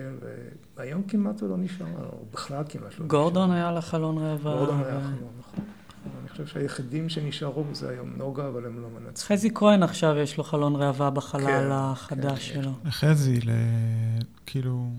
[0.76, 3.06] והיום כמעט הוא לא נשאר, או בכלל כמעט לא נשאר.
[3.06, 4.56] גורדון היה לה חלון ראווה.
[4.56, 5.64] גורדון היה חלון, נכון.
[6.20, 9.36] אני חושב שהיחידים שנשארו זה היום נוגה, אבל הם לא מנצחים.
[9.36, 12.62] חזי כהן עכשיו יש לו חלון ראווה בחלל כן, החדש כן.
[12.62, 12.72] שלו.
[12.84, 13.50] לחזי, ל...
[14.46, 14.90] כאילו...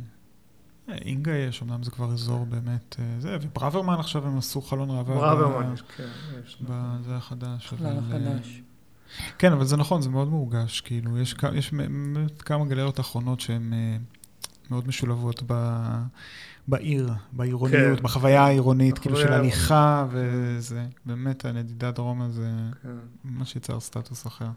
[0.94, 5.16] אינגה יש, אמנם זה כבר אזור באמת, אה, זה, וברוורמן עכשיו הם עשו חלון ראווה.
[5.16, 6.08] ברוורמן כן,
[6.46, 6.58] יש.
[6.62, 7.66] בזה החדש.
[7.74, 8.62] החלל אבל, אה, החדש.
[9.38, 11.72] כן, אבל זה נכון, זה מאוד מורגש, כאילו, יש, כ- יש
[12.40, 13.98] כמה גלריות אחרונות שהן אה,
[14.70, 15.54] מאוד משולבות ב,
[16.68, 18.04] בעיר, בעירוניות, כן.
[18.04, 22.50] בחוויה העירונית, כאילו של הליכה, וזה, באמת, הנדידה דרומה זה
[22.84, 22.90] כן.
[23.26, 24.50] ממש יצר סטטוס אחר.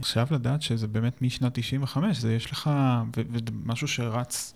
[0.00, 2.70] עכשיו לדעת שזה באמת משנת 95, זה יש לך,
[3.16, 4.54] ו- ומשהו שרץ,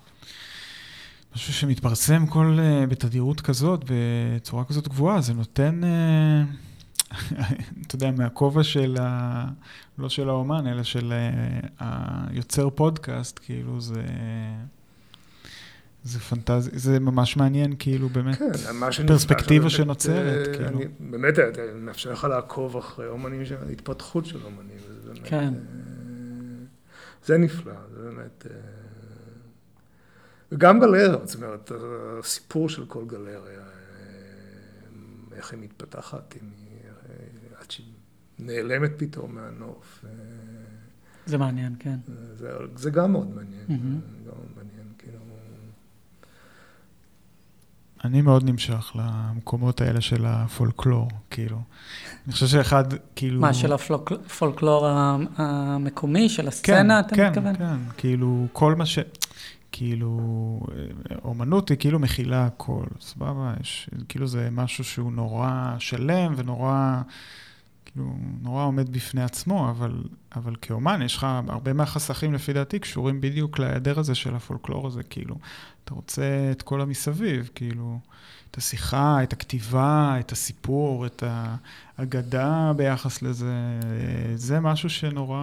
[1.34, 6.42] משהו שמתפרסם כל, אה, בתדירות כזאת, בצורה כזאת גבוהה, זה נותן, אה,
[7.86, 9.44] אתה יודע, מהכובע של ה...
[9.98, 11.86] לא של האומן, אלא של אה,
[12.30, 14.02] היוצר פודקאסט, כאילו זה...
[16.04, 20.68] זה פנטזיה, זה ממש מעניין, כאילו, באמת, כן, פרספקטיבה שנוצרת, אה, כאילו.
[20.68, 21.42] אני- באמת, זה
[21.80, 25.28] מאפשר לך לעקוב אחרי אומנים, התפתחות של אומנים, וזה באמת...
[25.28, 25.54] כן.
[25.54, 26.64] אה,
[27.26, 28.46] זה נפלא, זה באמת...
[28.50, 28.79] אה,
[30.52, 31.72] וגם גלריה, זאת אומרת,
[32.18, 33.64] הסיפור של כל גלריה, אה,
[35.36, 36.78] איך היא מתפתחת, אם היא...
[36.86, 37.94] אה, עד שהיא
[38.38, 40.04] נעלמת פתאום מהנוף.
[40.04, 40.10] אה,
[41.26, 41.96] זה מעניין, כן.
[42.34, 43.66] זה, זה גם מאוד מעניין.
[43.68, 45.18] זה גם מאוד מעניין, כאילו...
[48.04, 51.58] אני מאוד נמשך למקומות האלה של הפולקלור, כאילו.
[52.24, 52.84] אני חושב שאחד,
[53.16, 53.40] כאילו...
[53.40, 54.86] מה, של הפולקלור
[55.36, 57.56] המקומי, של הסצנה, אתה כן, מתכוון?
[57.56, 58.98] כן, כן, כאילו, כל מה ש...
[59.72, 60.60] כאילו,
[61.24, 63.54] אומנות היא כאילו מכילה הכל, סבבה?
[63.60, 67.02] יש, כאילו זה משהו שהוא נורא שלם ונורא,
[67.84, 70.02] כאילו, נורא עומד בפני עצמו, אבל,
[70.36, 75.02] אבל כאומן יש לך, הרבה מהחסכים לפי דעתי קשורים בדיוק להיעדר הזה של הפולקלור הזה,
[75.02, 75.36] כאילו,
[75.84, 77.98] אתה רוצה את כל המסביב, כאילו,
[78.50, 81.22] את השיחה, את הכתיבה, את הסיפור, את
[81.98, 83.80] האגדה ביחס לזה,
[84.34, 85.40] זה משהו שנורא...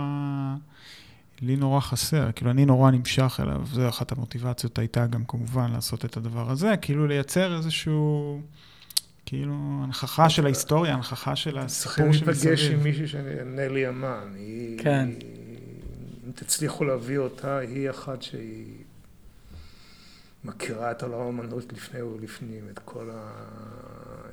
[1.42, 6.06] לי נורא חסר, כאילו אני נורא נמשך אליו, זו אחת המוטיבציות הייתה גם כמובן לעשות
[6.06, 8.42] את הדבר הזה, כאילו לייצר איזשהו,
[9.26, 12.84] כאילו הנכחה של ההיסטוריה, הנכחה של צריכים הסיפור להיפגש עם שמסביב.
[12.84, 14.34] מישהי שנלי אמן.
[14.36, 15.08] היא, כן.
[15.10, 15.58] היא,
[16.28, 18.74] אם תצליחו להביא אותה, היא אחת שהיא
[20.46, 23.32] מכירה את עולם האמנות לפני ולפנים, את כל, ה,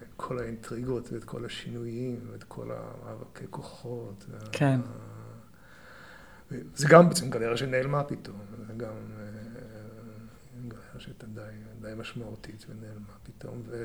[0.02, 4.24] את כל האינטריגות ואת כל השינויים ואת כל המאבקי כוחות.
[4.30, 4.80] וה- כן.
[6.74, 8.36] זה גם בעצם גלריה שנעלמה פתאום,
[8.66, 9.24] זה גם אה,
[10.68, 11.40] גלריה שהייתה די,
[11.80, 13.62] די משמעותית ונעלמה פתאום.
[13.66, 13.76] ו...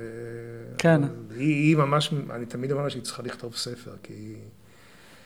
[0.78, 1.02] כן.
[1.36, 4.36] היא, היא ממש, אני תמיד אומר שהיא צריכה לכתוב ספר, כי היא...
[4.36, 4.42] אני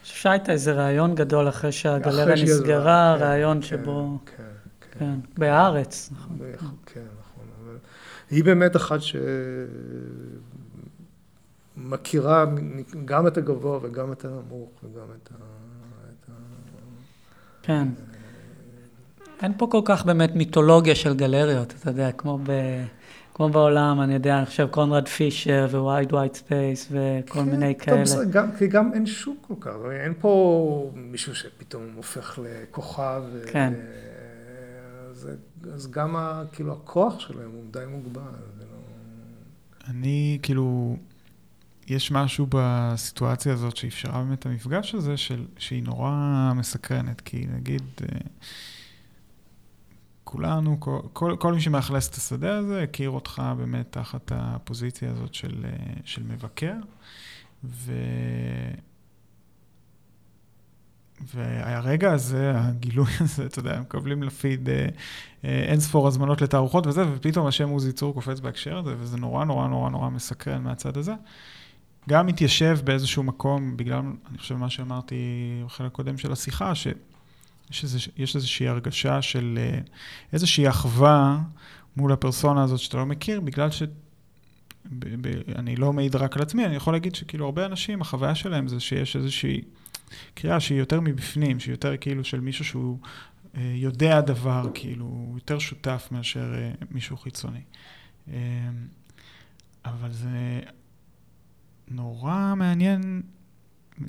[0.09, 4.17] חושב שהייתה איזה ראיון גדול אחרי שהגלריה נסגרה, כן, ראיון כן, שבו...
[4.25, 4.43] כן,
[4.91, 4.99] כן.
[4.99, 6.37] כן, בהארץ, נכון.
[6.85, 7.45] כן, נכון.
[7.63, 7.77] אבל
[8.31, 9.15] היא באמת אחת ש...
[11.77, 12.45] מכירה
[13.05, 15.62] גם את הגבוה וגם את הנמוך וגם את ה...
[17.63, 17.87] כן.
[19.41, 22.51] אין פה כל כך באמת מיתולוגיה של גלריות, אתה יודע, כמו, ב,
[23.33, 27.85] כמו בעולם, אני יודע, אני חושב קונרד פישר Wide White Space וכל כן, מיני טוב,
[27.85, 28.25] כאלה.
[28.31, 29.71] גם, כי גם אין שוק כל כך,
[30.03, 33.23] אין פה מישהו שפתאום הופך לכוכב.
[33.51, 33.73] כן.
[35.11, 35.29] אז,
[35.73, 38.21] אז גם ה, כאילו הכוח שלהם הוא די מוגבל.
[38.21, 38.65] לא...
[39.89, 40.97] אני כאילו,
[41.87, 47.83] יש משהו בסיטואציה הזאת שאפשרה באמת המפגש הזה, של, שהיא נורא מסקרנת, כי נגיד...
[48.01, 48.17] אה,
[50.33, 55.33] כולנו, כל, כל, כל מי שמאכלס את השדה הזה, הכיר אותך באמת תחת הפוזיציה הזאת
[55.33, 56.75] של, אה, של מבקר.
[57.63, 57.93] ו...
[61.33, 64.87] והרגע הזה, הגילוי הזה, אתה יודע, מקבלים לפיד אה,
[65.45, 69.45] אה, אין ספור הזמנות לתערוכות וזה, ופתאום השם עוזי צור קופץ בהקשר הזה, וזה נורא
[69.45, 71.13] נורא נורא נורא מסקרן מהצד הזה.
[72.09, 75.15] גם מתיישב באיזשהו מקום, בגלל, אני חושב, מה שאמרתי
[75.65, 76.87] בחלק הקודם של השיחה, ש...
[77.71, 79.79] יש, איזוש, יש איזושהי הרגשה של אה,
[80.33, 81.39] איזושהי אחווה
[81.97, 83.83] מול הפרסונה הזאת שאתה לא מכיר, בגלל ש...
[84.85, 88.35] ב, ב, אני לא מעיד רק על עצמי, אני יכול להגיד שכאילו הרבה אנשים, החוויה
[88.35, 89.61] שלהם זה שיש איזושהי
[90.33, 92.97] קריאה שהיא יותר מבפנים, שהיא יותר כאילו של מישהו שהוא
[93.57, 97.61] אה, יודע דבר, כאילו, הוא יותר שותף מאשר אה, מישהו חיצוני.
[98.27, 98.33] אה,
[99.85, 100.59] אבל זה
[101.93, 103.21] נורא מעניין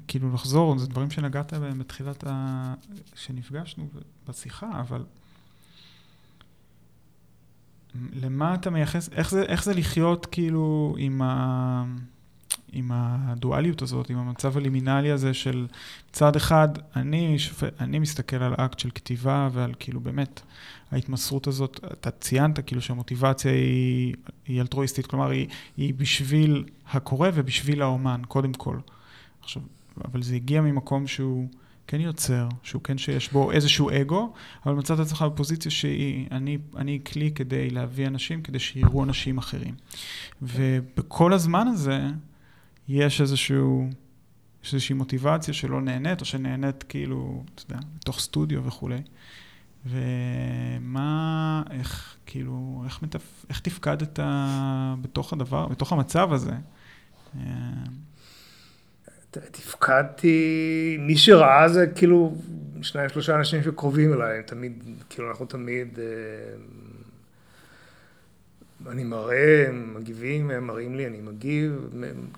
[0.08, 2.74] כאילו לחזור, זה דברים שנגעת בהם בתחילת ה...
[3.14, 3.88] שנפגשנו
[4.28, 5.04] בשיחה, אבל
[7.94, 11.84] למה אתה מייחס, איך זה, איך זה לחיות כאילו עם, ה...
[12.74, 15.66] עם הדואליות הזאת, עם המצב הלימינלי הזה של
[16.12, 17.64] צד אחד, אני, שופ...
[17.80, 20.40] אני מסתכל על אקט של כתיבה ועל כאילו באמת
[20.90, 24.14] ההתמסרות הזאת, אתה ציינת כאילו שהמוטיבציה היא,
[24.46, 28.76] היא אלטרואיסטית, כלומר היא, היא בשביל הקורא ובשביל האומן, קודם כל.
[29.42, 29.62] עכשיו,
[30.04, 31.48] אבל זה הגיע ממקום שהוא
[31.86, 34.32] כן יוצר, שהוא כן שיש בו איזשהו אגו,
[34.66, 39.74] אבל מצאת עצמך בפוזיציה שהיא, אני, אני כלי כדי להביא אנשים, כדי שיראו אנשים אחרים.
[40.42, 42.00] ובכל הזמן הזה
[42.88, 43.88] יש איזשהו,
[44.64, 49.02] יש איזושהי מוטיבציה שלא נהנית, או שנהנית כאילו, אתה יודע, בתוך סטודיו וכולי.
[49.86, 53.44] ומה, איך, כאילו, איך, מתפ...
[53.48, 54.18] איך תפקדת
[55.02, 56.52] בתוך הדבר, בתוך המצב הזה?
[59.30, 62.34] תפקדתי, מי שראה זה כאילו
[62.82, 66.04] שניים שלושה אנשים שקרובים אליי, תמיד, כאילו אנחנו תמיד, אה,
[68.88, 71.90] אני מראה, הם מגיבים, הם מראים לי, אני מגיב,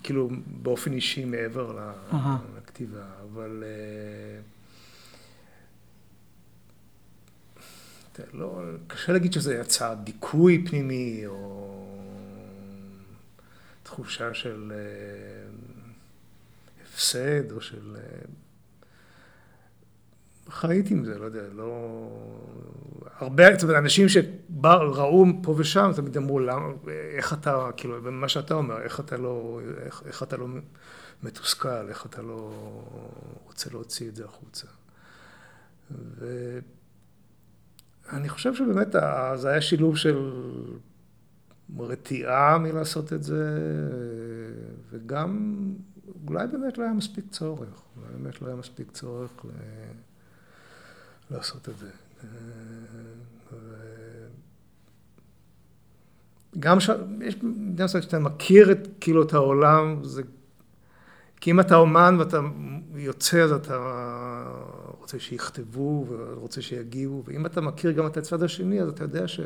[0.02, 0.30] כאילו
[0.62, 1.92] באופן אישי מעבר
[2.58, 4.40] לכתיבה, אבל אה,
[8.32, 11.86] לא, קשה להגיד שזה יצא דיכוי פנימי או
[13.82, 15.48] תחושה של אה,
[16.84, 17.96] הפסד או של...
[20.50, 22.08] חייתי עם זה, לא יודע, לא...
[23.18, 26.66] הרבה, זאת אומרת, אנשים שראו פה ושם, תמיד אמרו, למה,
[27.16, 30.46] איך אתה, כאילו, מה שאתה אומר, איך אתה לא, איך, איך אתה לא
[31.22, 32.52] מתוסכל, איך אתה לא
[33.44, 34.66] רוצה להוציא את זה החוצה.
[38.10, 38.94] ואני חושב שבאמת
[39.34, 40.32] זה היה שילוב של
[41.78, 43.58] רתיעה מלעשות את זה,
[44.90, 45.58] וגם
[46.28, 49.48] אולי באמת לא היה מספיק צורך, אולי באמת לא היה מספיק צורך ל...
[51.30, 51.90] לעשות את זה.
[56.58, 56.90] גם ש...
[57.20, 60.22] יש מדינה שאתה מכיר את, כאילו, את העולם, זה...
[61.40, 62.40] כי אם אתה אומן ואתה
[62.94, 63.76] יוצא, אז אתה
[64.98, 69.40] רוצה שיכתבו ורוצה שיגיבו, ואם אתה מכיר גם את הצד השני, אז אתה יודע ש...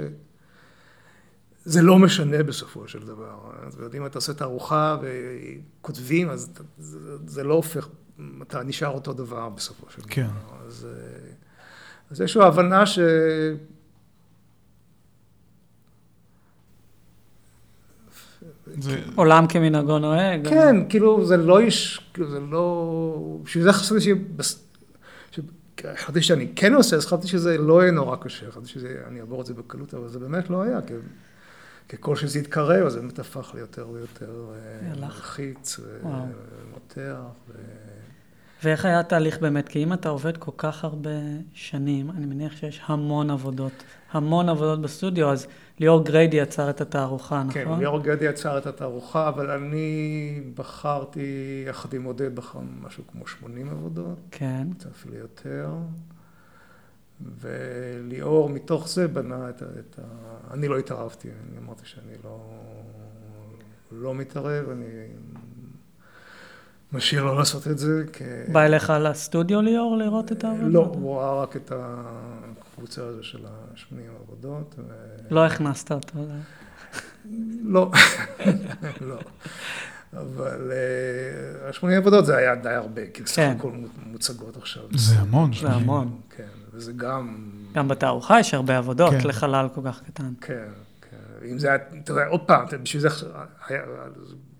[1.64, 3.38] זה לא משנה בסופו של דבר.
[3.76, 7.88] אומרת, אם אתה עושה תערוכה וכותבים, אז זה, זה לא הופך,
[8.42, 10.26] אתה נשאר אותו דבר בסופו של כן.
[10.26, 10.32] דבר.
[10.48, 10.66] כן.
[10.66, 10.86] אז,
[12.10, 12.98] אז יש לו הבנה ש...
[18.78, 19.00] זה...
[19.14, 20.48] עולם כמנהגו נוהג.
[20.48, 20.88] כן, גם...
[20.88, 23.38] כאילו זה לא איש, כאילו זה לא...
[23.42, 24.08] בשביל זה חשבתי ש...
[25.96, 29.46] חשבתי שאני כן עושה, אז חשבתי שזה לא יהיה נורא קשה, חשבתי שאני אעבור את
[29.46, 30.94] זה בקלות, אבל זה באמת לא היה, כי
[31.96, 37.16] ככל שזה התקרב, אז זה באמת הפך ליותר ויותר אה, מלחיץ ומותח.
[37.48, 37.52] ו...
[38.64, 39.68] ואיך היה התהליך באמת?
[39.68, 41.10] כי אם אתה עובד כל כך הרבה
[41.52, 43.72] שנים, אני מניח שיש המון עבודות,
[44.12, 45.46] המון עבודות בסטודיו, אז
[45.78, 47.74] ליאור גריידי יצר את התערוכה, כן, נכון?
[47.74, 53.26] כן, ליאור גריידי יצר את התערוכה, אבל אני בחרתי, יחד עם עודד, בחר משהו כמו
[53.26, 54.18] 80 עבודות.
[54.30, 54.66] כן.
[54.78, 55.70] קצת אפילו יותר.
[57.40, 59.64] וליאור מתוך זה בנה את ה...
[59.64, 60.02] את ה...
[60.54, 62.40] אני לא התערבתי, אני אמרתי שאני לא,
[63.92, 64.86] לא מתערב, אני
[66.92, 68.04] משאיר לו לעשות את זה.
[68.12, 68.22] כ...
[68.52, 70.68] בא אליך לסטודיו ליאור לראות את העבודה?
[70.68, 73.38] לא, הוא ראה רק את הקבוצה הזו של
[73.74, 74.74] השמונים עבודות.
[74.78, 74.82] ו...
[75.30, 76.18] לא הכנסת אותו.
[77.62, 77.90] לא,
[79.00, 79.18] לא.
[80.12, 83.54] אבל uh, השמונים עבודות זה היה די הרבה, כי בסך כן.
[83.58, 83.72] הכל
[84.06, 84.82] מוצגות עכשיו.
[84.94, 85.50] זה המון.
[85.60, 86.20] זה המון.
[86.36, 87.50] כן, וזה גם...
[87.74, 89.28] גם בתערוכה יש הרבה עבודות כן.
[89.28, 90.32] לחלל כל כך קטן.
[90.40, 90.68] כן,
[91.10, 91.46] כן.
[91.50, 93.08] אם זה היה, אתה יודע, עוד פעם, בשביל זה
[93.68, 93.82] היה,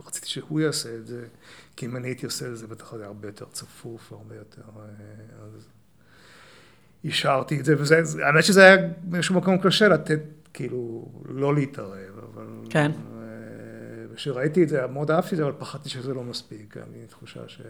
[0.07, 1.25] רציתי שהוא יעשה את זה,
[1.81, 4.63] כי אם אני הייתי עושה את זה, בטח זה היה הרבה יותר צפוף, הרבה יותר...
[4.79, 4.83] אה,
[5.45, 5.69] אז
[7.05, 10.21] השארתי את זה, וזה, זה- האמת שזה היה באיזשהו מקום קשה לתת,
[10.55, 12.47] כאילו, לא להתערב, אבל...
[12.71, 12.91] כן.
[12.93, 13.27] אה,
[14.13, 16.77] וכשראיתי את זה, מאוד אהבתי את זה, אבל פחדתי שזה לא מספיק.
[16.77, 17.61] לי תחושה ש...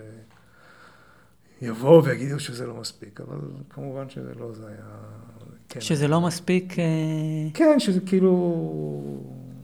[1.63, 3.39] יבואו ויגידו שזה לא מספיק, אבל
[3.71, 4.97] כמובן שזה לא, זה היה...
[5.69, 5.81] כן.
[5.81, 6.79] שזה לא מספיק...
[6.79, 6.85] אה,
[7.55, 8.33] כן, שזה כאילו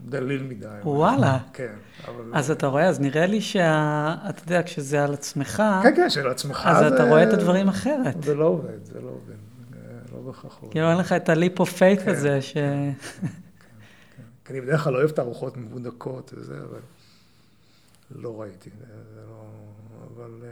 [0.09, 0.67] דליל מדי.
[0.83, 1.37] וואלה.
[1.53, 1.73] כן,
[2.07, 2.23] אבל...
[2.33, 4.15] אז אתה רואה, אז נראה לי שה...
[4.29, 6.67] אתה יודע, כשזה על עצמך, כן, כן, של עצמך.
[6.71, 8.23] אז זה- אתה רואה את הדברים אחרת.
[8.23, 9.35] זה לא עובד, זה לא עובד.
[10.13, 10.71] לא בהכרח עובד.
[10.71, 12.11] כאילו אין לך את ה leap of faith כן.
[12.11, 12.53] הזה, ש...
[14.45, 16.79] כי אני בדרך כלל לא אוהב תערוכות מבודקות וזה, אבל
[18.15, 18.85] לא ראיתי, זה
[19.29, 19.45] לא...
[20.15, 20.31] אבל...
[20.43, 20.49] אה,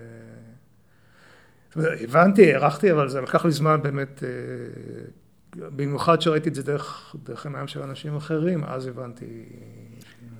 [2.03, 4.29] הבנתי, הערכתי, אבל זה לקח לי זמן באמת, אה,
[5.55, 9.25] במיוחד שראיתי את זה דרך, דרך עיניים של אנשים אחרים, אז הבנתי...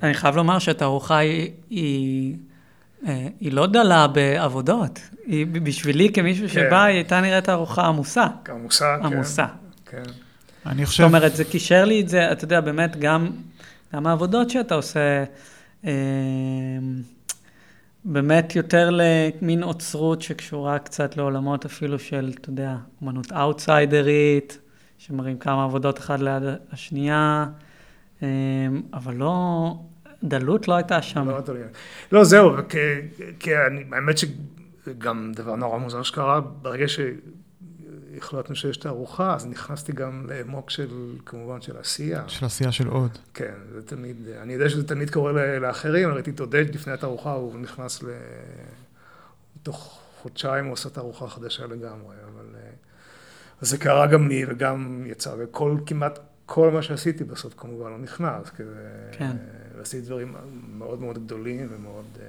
[0.04, 2.36] אני חייב לומר שהתערוכה היא, היא,
[3.08, 5.00] אה, היא לא דלה בעבודות.
[5.26, 6.54] היא בשבילי, כמישהו כן.
[6.54, 8.28] שבא, היא הייתה נראית תערוכה עמוסה.
[8.50, 9.06] עמוסה, כן.
[9.06, 9.46] עמוסה.
[9.86, 10.04] כן.
[10.66, 11.04] אני זאת חושב...
[11.04, 13.30] אומרת, זה קישר לי את זה, אתה יודע, באמת, גם,
[13.94, 15.24] גם העבודות שאתה עושה,
[15.86, 15.92] אה,
[18.06, 24.60] באמת יותר למין אוצרות שקשורה קצת לעולמות אפילו של, אתה יודע, אמנות אאוטסיידרית,
[24.98, 27.46] שמראים כמה עבודות אחת ליד השנייה,
[28.24, 28.28] אה,
[28.94, 29.74] אבל לא,
[30.24, 31.30] דלות לא הייתה שם.
[31.30, 31.60] לא, אדוני.
[32.12, 32.76] לא, זהו, וכ-
[33.40, 40.26] כי אני- האמת שגם דבר נורא מוזר שקרה, ברגע שהחלטנו שיש תערוכה, אז נכנסתי גם
[40.30, 40.88] לעמוק של,
[41.26, 42.24] כמובן, של עשייה.
[42.28, 43.12] של עשייה של עוד.
[43.34, 47.60] כן, זה תמיד, אני יודע שזה תמיד קורה לאחרים, ראיתי את עודד לפני התערוכה, הוא
[47.60, 48.08] נכנס ל...
[49.64, 52.16] תוך חודשיים הוא עושה תערוכה חדשה לגמרי.
[52.24, 52.25] אה,
[53.66, 57.98] אז זה קרה גם לי וגם יצא, וכל, כמעט כל מה שעשיתי בסוף כמובן לא
[57.98, 59.10] נכנס, כי זה...
[59.12, 59.38] כן.
[59.82, 60.36] עשיתי דברים
[60.78, 62.26] מאוד מאוד גדולים ומאוד אה,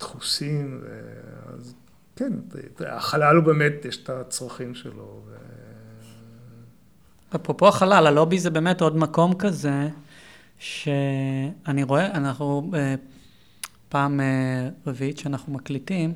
[0.00, 0.80] דחוסים,
[1.46, 1.74] אז
[2.16, 2.32] כן,
[2.86, 5.22] החלל הוא באמת, יש את הצרכים שלו.
[5.26, 5.36] ו...
[7.34, 9.88] אפרופו החלל, הלובי זה באמת עוד מקום כזה,
[10.58, 12.94] שאני רואה, אנחנו אה,
[13.88, 16.14] פעם אה, רביעית שאנחנו מקליטים,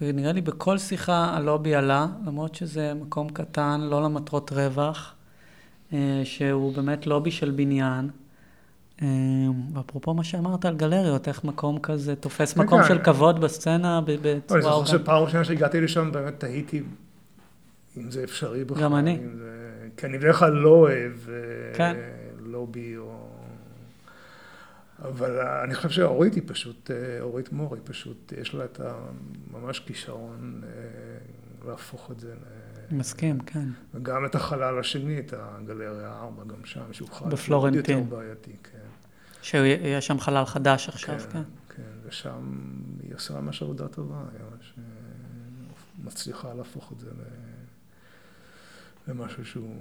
[0.00, 5.14] ונראה לי בכל שיחה הלובי עלה, למרות שזה מקום קטן, לא למטרות רווח,
[5.92, 8.10] אה, שהוא באמת לובי של בניין.
[9.02, 9.06] אה,
[9.74, 12.88] ואפרופו מה שאמרת על גלריות, איך מקום כזה תופס כן, מקום כן.
[12.88, 15.00] של כבוד בסצנה ב- לא, אני בצורה זוכר אורגנית.
[15.02, 16.82] שפעם ראשונה שהגעתי לשם באמת תהיתי
[17.96, 18.82] אם זה אפשרי בכלל.
[18.82, 19.18] גם אני.
[19.96, 21.34] כי אני בדרך כלל לא אוהב אה,
[21.74, 21.96] כן.
[22.38, 23.13] לובי או...
[25.04, 29.78] אבל אני חושב שאורית היא פשוט, אה, אורית מור היא פשוט, יש לה את הממש
[29.80, 30.70] כישרון אה,
[31.68, 32.34] להפוך את זה.
[32.34, 33.68] ל- מסכים, כן.
[33.94, 37.98] וגם את החלל השני, את הגלריה 4, גם שם, שהוא חלל בפלורנטין.
[37.98, 38.78] יותר בעייתי, כן.
[39.42, 41.42] שיש שם חלל חדש עכשיו, כן.
[41.76, 42.58] כן, ושם
[43.02, 44.82] היא עושה ממש עבודה טובה, היא ממש אה,
[46.04, 47.50] מצליחה להפוך את זה ל-
[49.10, 49.76] למשהו שהוא...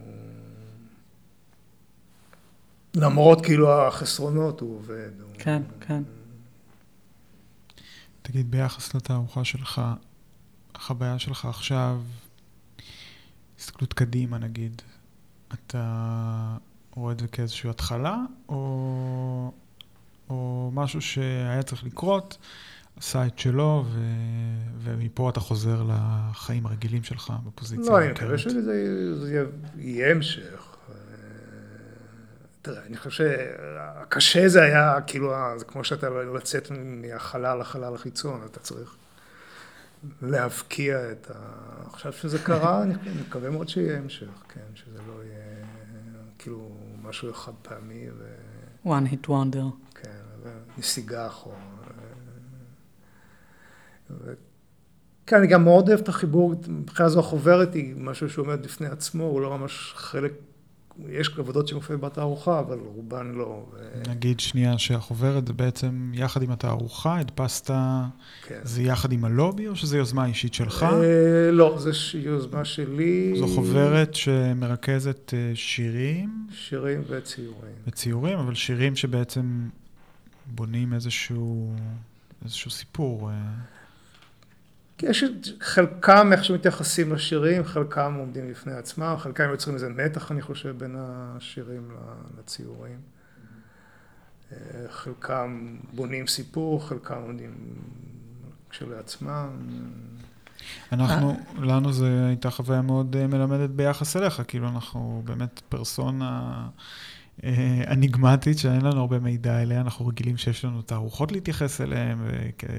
[2.96, 5.10] למרות כאילו החסרונות הוא עובד.
[5.22, 6.04] הוא- כן, כן.
[8.22, 9.82] תגיד, ביחס לתערוכה שלך,
[10.76, 12.02] החוויה שלך עכשיו,
[13.60, 14.82] הסתכלות קדימה נגיד,
[15.54, 16.58] אתה
[16.96, 18.18] רואה את זה כאיזושהי התחלה,
[18.50, 19.52] או,
[20.30, 22.38] או משהו שהיה צריך לקרות,
[22.98, 24.00] עשה את שלו, ו,
[24.80, 28.12] ומפה אתה חוזר לחיים הרגילים שלך בפוזיציה לא, אני?
[28.12, 28.62] מקווה שזה
[29.20, 29.46] זה יהיה-
[29.78, 30.73] יהיה המשך.
[32.68, 38.42] אה, תראה, אני חושב שהקשה זה היה, כאילו, זה כמו שאתה לצאת מהחלל לחלל החיצון,
[38.46, 38.96] אתה צריך
[40.22, 41.40] להבקיע את ה...
[41.94, 45.66] עכשיו שזה קרה, אני אני מקווה מאוד שיהיה המשך, כן, שזה לא יהיה
[46.40, 48.36] כאילו משהו אחד פעמי, ו...
[48.86, 49.96] one hit wonder.
[49.96, 50.10] כן,
[50.78, 51.56] נסיגה אחורה.
[54.10, 54.34] ו...
[55.28, 59.24] כן, אני גם מאוד אוהב את החיבור, מבחינה זו החוברת היא משהו שעומד בפני עצמו,
[59.24, 60.32] הוא לא ממש חלק,
[61.10, 63.66] יש עבודות שמופיעות בתערוכה, אבל רובן לא.
[64.10, 67.72] נגיד שנייה שהחוברת זה בעצם יחד עם התערוכה, הדפסת,
[68.48, 68.60] כן.
[68.64, 70.84] זה יחד עם הלובי, או שזה יוזמה אישית שלך?
[70.84, 73.34] אה, לא, זו יוזמה שלי.
[73.40, 77.74] זו חוברת שמרכזת אה, שירים שירים וציורים.
[77.88, 79.70] וציורים, אבל שירים שבעצם
[80.46, 81.76] בונים איזשהו,
[82.44, 83.32] איזשהו סיפור.
[85.02, 85.24] יש
[85.62, 90.96] חלקם איך שמתייחסים לשירים, חלקם עומדים לפני עצמם, חלקם יוצרים איזה מתח, אני חושב, בין
[90.98, 91.92] השירים
[92.40, 93.00] לציורים.
[94.90, 97.54] חלקם בונים סיפור, חלקם עומדים
[98.70, 99.48] כשלעצמם.
[100.92, 106.68] אנחנו, לנו זו הייתה חוויה מאוד מלמדת ביחס אליך, כאילו אנחנו באמת פרסונה
[107.88, 112.20] אניגמטית שאין לנו הרבה מידע אליה, אנחנו רגילים שיש לנו תערוכות להתייחס אליהן,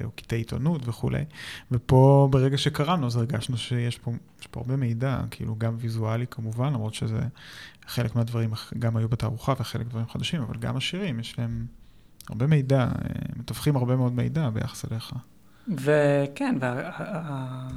[0.03, 1.23] או קטעי עיתונות וכולי,
[1.71, 4.11] ופה ברגע שקראנו אז הרגשנו שיש פה,
[4.51, 7.19] פה הרבה מידע, כאילו גם ויזואלי כמובן, למרות שזה
[7.87, 11.65] חלק מהדברים גם היו בתערוכה וחלק דברים חדשים, אבל גם השירים יש להם
[12.29, 12.87] הרבה מידע,
[13.35, 15.13] מתווכים הרבה מאוד מידע ביחס אליך.
[15.67, 17.67] וכן, וה...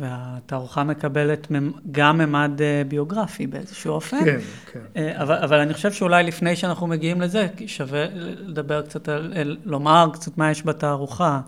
[0.00, 1.48] והתערוכה מקבלת
[1.90, 4.24] גם ממד ביוגרפי באיזשהו אופן.
[4.24, 4.38] כן,
[4.72, 5.12] כן.
[5.20, 10.38] אבל, אבל אני חושב שאולי לפני שאנחנו מגיעים לזה, שווה לדבר קצת, על, לומר קצת
[10.38, 11.40] מה יש בתערוכה.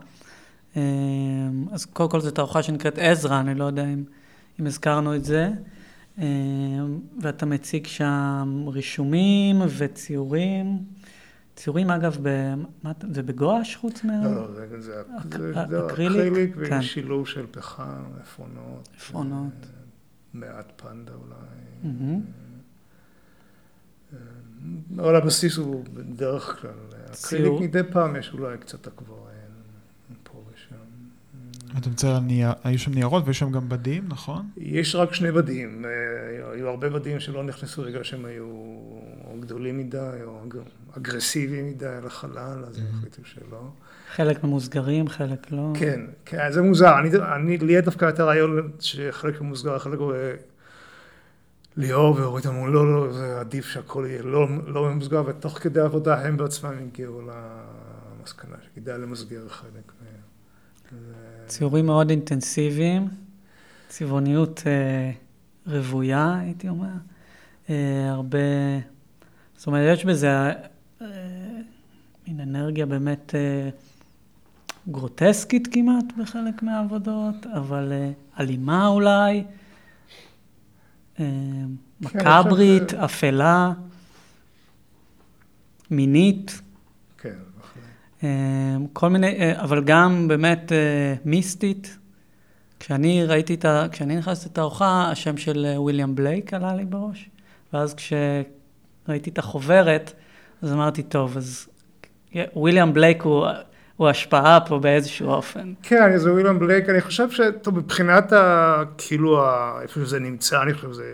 [1.72, 4.05] אז קודם כל זו תערוכה שנקראת עזרא, אני לא יודע אם,
[4.61, 5.51] אם הזכרנו את זה.
[7.20, 10.78] ואתה מציג שם רישומים וציורים.
[11.57, 12.16] ציורים אגב,
[13.11, 14.24] זה בגואש חוץ מה...
[14.24, 18.88] לא, לא, זה אקריליק ושילוב של פחם, עפרונות.
[18.96, 19.66] עפרונות.
[20.34, 22.20] מעט פנדה אולי.
[24.98, 26.70] אבל הבסיס הוא בדרך כלל,
[27.12, 29.20] אקריליק מדי פעם יש אולי קצת אקוורל
[30.22, 30.76] פה ושם.
[31.78, 32.20] אתה מצטער
[32.64, 34.51] היו שם ניירות ויש שם גם בדים, נכון?
[34.57, 35.84] יש רק שני בדים,
[36.53, 38.46] היו הרבה בדים שלא נכנסו בגלל שהם היו
[39.41, 40.41] גדולים מדי או
[40.97, 43.70] אגרסיביים מדי על החלל, אז הם החליטו שלא.
[44.14, 45.72] חלק ממוסגרים, חלק לא.
[45.74, 46.99] כן, כן, זה מוזר.
[46.99, 49.99] אני, אני, לי דווקא יותר רעיון שחלק ממוסגר, חלק
[51.76, 56.26] ליאור ואורית אמרו, לא, לא, זה עדיף שהכל יהיה לא, לא ממוסגר, ותוך כדי עבודה
[56.26, 57.20] הם בעצמם הגיעו
[58.20, 60.20] למסקנה שכדאי למסגר חלק מהם.
[61.47, 63.09] ציורים מאוד אינטנסיביים,
[63.89, 65.11] צבעוניות אה,
[65.66, 66.93] רוויה, הייתי אומר.
[67.70, 68.39] אה, הרבה,
[69.61, 71.06] זאת אומרת, יש בזה אה,
[72.28, 73.70] מין אנרגיה באמת אה,
[74.88, 79.44] גרוטסקית כמעט בחלק מהעבודות, אבל אה, אלימה אולי,
[81.20, 81.26] אה,
[82.00, 83.72] מקברית, כן, אפלה,
[85.90, 86.61] מינית.
[87.18, 87.34] כן,
[88.22, 91.98] אה, כל מיני, אה, אבל גם באמת אה, מיסטית.
[92.80, 93.86] כשאני ראיתי את ה...
[93.92, 97.30] כשאני נכנסתי לתערוכה, השם של וויליאם בלייק עלה לי בראש,
[97.72, 97.94] ואז
[99.11, 100.12] כשראיתי את החוברת,
[100.62, 101.68] אז אמרתי, טוב, אז
[102.54, 103.46] וויליאם בלייק הוא,
[103.96, 105.72] הוא השפעה פה באיזשהו אופן.
[105.82, 108.82] כן, זה וויליאם בלייק, אני חושב שטוב, מבחינת ה...
[108.98, 111.04] כאילו, ה, איפה שזה נמצא, אני חושב שזה...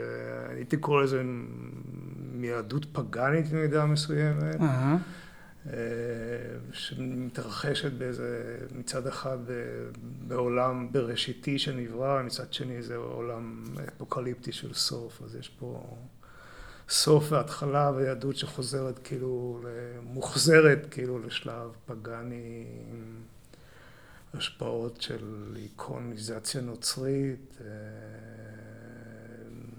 [0.56, 1.22] הייתי קורא לזה
[2.32, 4.60] מיהדות פגאנית במידה מסוימת.
[4.60, 5.70] Uh-huh.
[6.72, 9.38] שמתרחשת באיזה, מצד אחד
[10.26, 15.96] בעולם בראשיתי שנברא, מצד שני זה עולם אפוקליפטי של סוף, אז יש פה
[16.88, 19.60] סוף והתחלה ויהדות שחוזרת כאילו,
[20.02, 23.20] מוחזרת כאילו לשלב פגאני עם
[24.34, 27.58] השפעות של איקוניזציה נוצרית,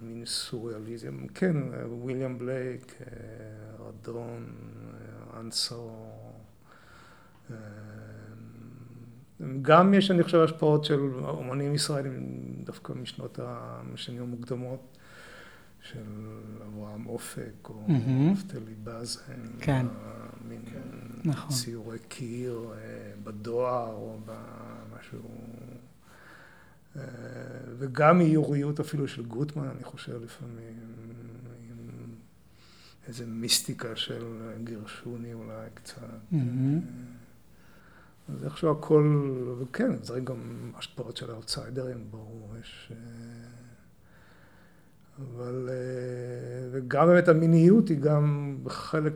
[0.01, 1.55] מין סוריאליזם, כן,
[1.85, 2.95] וויליאם בלייק,
[3.79, 4.55] רדון,
[5.39, 5.91] אנסו,
[9.61, 14.96] גם יש, אני חושב, השפעות של אומנים ישראלים, דווקא משנות השנים המוקדמות,
[15.91, 16.03] של
[16.67, 17.85] אברהם אופק, או
[18.31, 19.85] נפתלי בזן, כן.
[20.49, 20.61] מין
[21.25, 21.55] נכון.
[21.55, 22.73] ציורי קיר
[23.23, 25.19] בדואר, או במשהו,
[27.77, 30.79] וגם איוריות אפילו של גוטמן, אני חושב לפעמים,
[31.69, 32.15] עם
[33.07, 36.01] איזה מיסטיקה של גירשוני אולי קצת.
[38.29, 42.91] אז איכשהו הכל, וכן, זה גם השפעות של האוטסיידרים, ברור, יש...
[45.19, 45.69] אבל,
[46.71, 49.13] וגם באמת המיניות היא גם בחלק,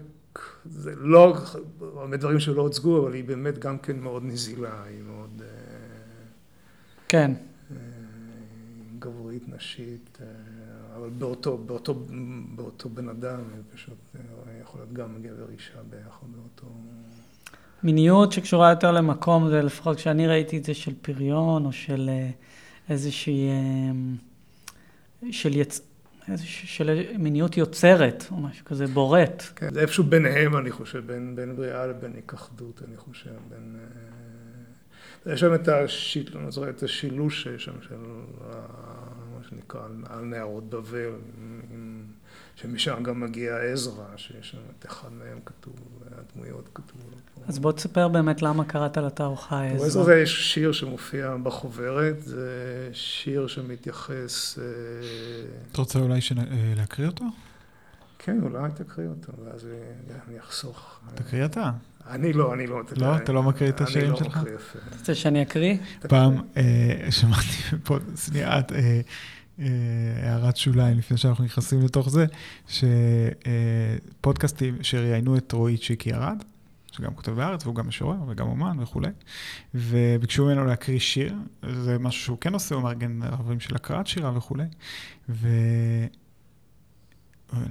[0.66, 1.36] זה לא,
[1.82, 5.42] הרבה דברים שלא הוצגו, אבל היא באמת גם כן מאוד נזילה, היא מאוד...
[7.08, 7.32] כן.
[9.00, 10.18] גברית, נשית,
[10.96, 11.96] אבל באותו, באותו,
[12.56, 13.40] באותו בן אדם,
[13.74, 14.16] פשוט
[14.62, 16.68] יכול להיות גם גבר אישה ביחד באותו...
[17.84, 22.10] מיניות שקשורה יותר למקום, זה לפחות כשאני ראיתי את זה של פריון, או של
[22.90, 23.50] איזושהי,
[25.32, 25.91] של, יצ...
[26.46, 29.44] של מיניות יוצרת, או משהו כזה, בורט.
[29.56, 33.76] כן, זה איפשהו ביניהם, אני חושב, בין, בין בריאה לבין היכחדות, אני חושב, בין...
[35.26, 36.38] יש שם את, השיל,
[36.70, 37.96] את השילוש שם של
[39.36, 41.12] מה שנקרא על נהרות בבל,
[42.62, 45.74] שמשם גם מגיע עזרא, שיש שם את אחד מהם כתוב,
[46.12, 47.22] הדמויות כתובות.
[47.48, 49.86] אז בוא תספר באמת למה קראת לתערוכה עזרא.
[49.86, 54.60] עזרא זה שיר שמופיע בחוברת, זה שיר שמתייחס...
[54.60, 54.64] אה,
[55.72, 56.20] אתה רוצה אולי
[56.76, 57.26] להקריא אותו?
[58.20, 59.68] כן, אולי תקריא אותו, ואז
[60.28, 61.00] אני אחסוך.
[61.16, 61.72] תקריא אתה.
[62.10, 62.82] אני לא, אני לא.
[62.98, 63.16] לא?
[63.16, 64.26] אתה לא מקריא את השירים שלך?
[64.26, 64.80] אני לא מקריא יפה.
[64.88, 65.78] אתה רוצה שאני אקריא?
[66.00, 66.42] פעם
[67.10, 67.48] שמעתי
[67.84, 68.60] פה, שנייה,
[70.24, 72.26] הערת שוליים לפני שאנחנו נכנסים לתוך זה,
[74.20, 76.44] שפודקאסטים שראיינו את רועי צ'יקי ארד,
[76.92, 79.10] שגם כותב בארץ והוא גם משורר וגם אומן וכולי,
[79.74, 81.36] וביקשו ממנו להקריא שיר,
[81.84, 84.66] זה משהו שהוא כן עושה, הוא מארגן ערבים של הקראת שירה וכולי,
[85.30, 86.10] ואני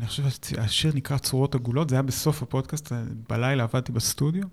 [0.07, 2.93] חושב שהשיר נקרא צורות עגולות, זה היה בסוף הפודקאסט,
[3.29, 4.45] בלילה עבדתי בסטודיו.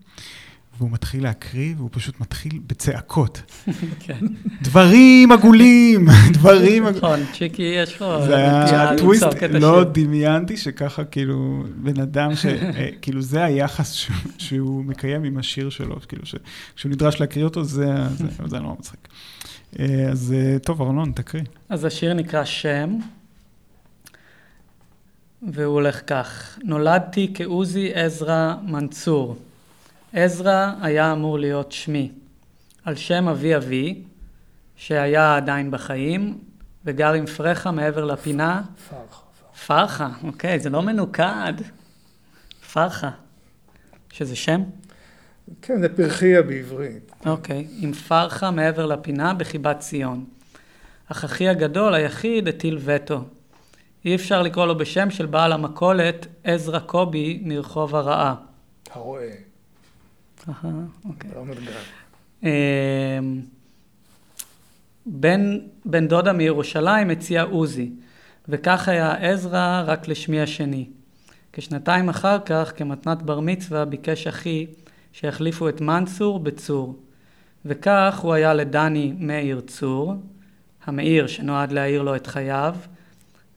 [0.77, 3.41] והוא מתחיל להקריא, והוא פשוט מתחיל בצעקות.
[4.05, 4.19] כן.
[4.61, 6.97] דברים עגולים, דברים עגולים.
[6.97, 8.25] נכון, צ'יקי יש לו...
[8.25, 12.31] זה היה טוויסט, לא דמיינתי שככה כאילו בן אדם,
[13.01, 13.95] כאילו זה היחס
[14.37, 17.85] שהוא מקיים עם השיר שלו, כאילו שכשהוא נדרש להקריא אותו, זה
[18.59, 19.07] נורא מצחיק.
[20.09, 21.43] אז טוב, ארנון, תקריא.
[21.69, 22.97] אז השיר נקרא שם,
[25.41, 29.37] והוא הולך כך: נולדתי כעוזי עזרא מנצור.
[30.13, 32.11] עזרא היה אמור להיות שמי,
[32.85, 34.03] על שם אבי אבי,
[34.75, 36.37] שהיה עדיין בחיים,
[36.85, 38.61] וגר עם פרחה מעבר לפינה.
[38.89, 39.21] פרחה.
[39.67, 41.53] פרחה, אוקיי, זה לא מנוקד.
[42.73, 43.09] פרחה.
[44.11, 44.61] שזה שם?
[45.61, 47.11] כן, זה פרחיה בעברית.
[47.25, 50.25] אוקיי, עם פרחה מעבר לפינה בחיבת ציון.
[51.11, 53.23] אך אחי הגדול, היחיד, הטיל וטו.
[54.05, 58.35] אי אפשר לקרוא לו בשם של בעל המכולת עזרא קובי מרחוב הרעה.
[58.91, 59.46] הרועה.
[61.05, 61.31] אוקיי.
[62.43, 63.41] אמ,
[65.05, 67.91] בן, בן דודה מירושלים הציע עוזי,
[68.49, 70.87] וכך היה עזרא רק לשמי השני.
[71.53, 74.67] כשנתיים אחר כך, כמתנת בר מצווה, ביקש אחי
[75.13, 76.99] שיחליפו את מנצור בצור.
[77.65, 80.13] וכך הוא היה לדני מאיר צור,
[80.85, 82.75] המאיר שנועד להאיר לו את חייו,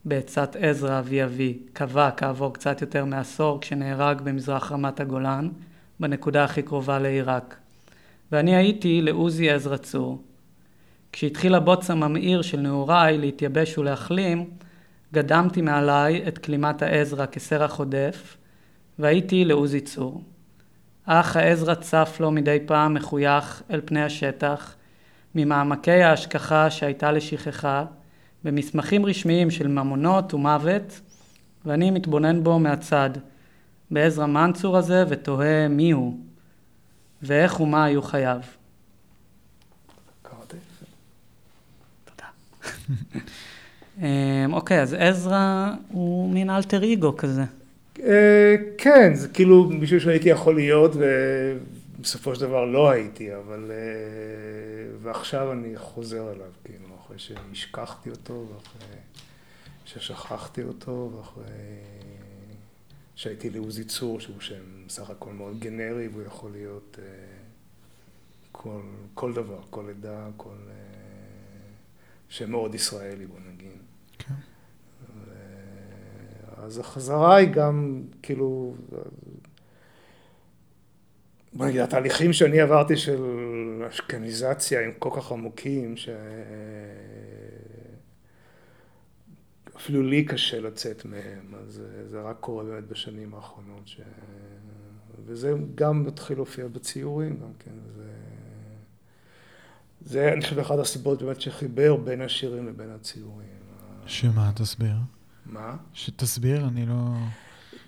[0.05, 5.49] בעצת עזרא אבי אבי, קבע כעבור קצת יותר מעשור כשנהרג במזרח רמת הגולן,
[6.01, 7.57] בנקודה הכי קרובה לעיראק.
[8.33, 10.23] ואני הייתי לעוזי עזרא צור.
[11.13, 14.51] כשהתחיל הבוץ הממאיר של נעוריי להתייבש ולהחלים,
[15.13, 18.37] גדמתי מעליי את כלימת העזרא כסרח עודף,
[18.99, 20.23] והייתי לעוזי צור.
[21.05, 24.75] אך העזרא צף לו מדי פעם מחוייך אל פני השטח,
[25.35, 27.85] ממעמקי ההשכחה שהייתה לשכחה,
[28.45, 31.01] במסמכים רשמיים של ממונות ומוות,
[31.65, 33.11] ואני מתבונן בו מהצד,
[33.91, 36.19] בעזרא מנצור הזה ותוהה מי הוא
[37.23, 38.41] ואיך ומה היו חייו.
[42.05, 42.29] תודה.
[43.99, 47.45] אמ, אוקיי, אז עזרא הוא מין אלטר אגו כזה.
[48.03, 53.71] אה, כן, זה כאילו מישהו שהייתי יכול להיות ובסופו של דבר לא הייתי, אבל...
[53.71, 58.97] אה, ועכשיו אני חוזר אליו, כאילו, אחרי שהשכחתי אותו ואחרי
[59.85, 61.43] ששכחתי אותו ואחרי...
[63.15, 67.03] שהייתי לעוזי צור, שהוא שם סך הכל מאוד גנרי, והוא יכול להיות uh,
[68.53, 68.81] כל,
[69.15, 70.49] כל דבר, כל עדה, כל...
[70.49, 70.91] Uh,
[72.29, 73.79] שם מאוד ישראלי, בוא נגיד.
[74.19, 74.35] כן.
[75.25, 75.31] ו...
[76.57, 78.75] אז החזרה היא גם, כאילו...
[81.53, 83.23] בוא נגיד, התהליכים שאני עברתי של
[83.89, 86.09] אשכניזציה הם כל כך עמוקים, ש...
[89.81, 93.89] אפילו לי קשה לצאת מהם, אז זה רק קורה באמת בשנים האחרונות.
[93.89, 94.01] ש...
[95.27, 97.71] וזה גם מתחיל להופיע בציורים גם כן.
[97.97, 98.11] זה,
[100.01, 103.49] זה אני חושב אחת הסיבות באמת שחיבר בין השירים לבין הציורים.
[104.07, 104.95] שמה, תסביר.
[105.47, 105.77] מה?
[105.93, 106.95] שתסביר, אני לא...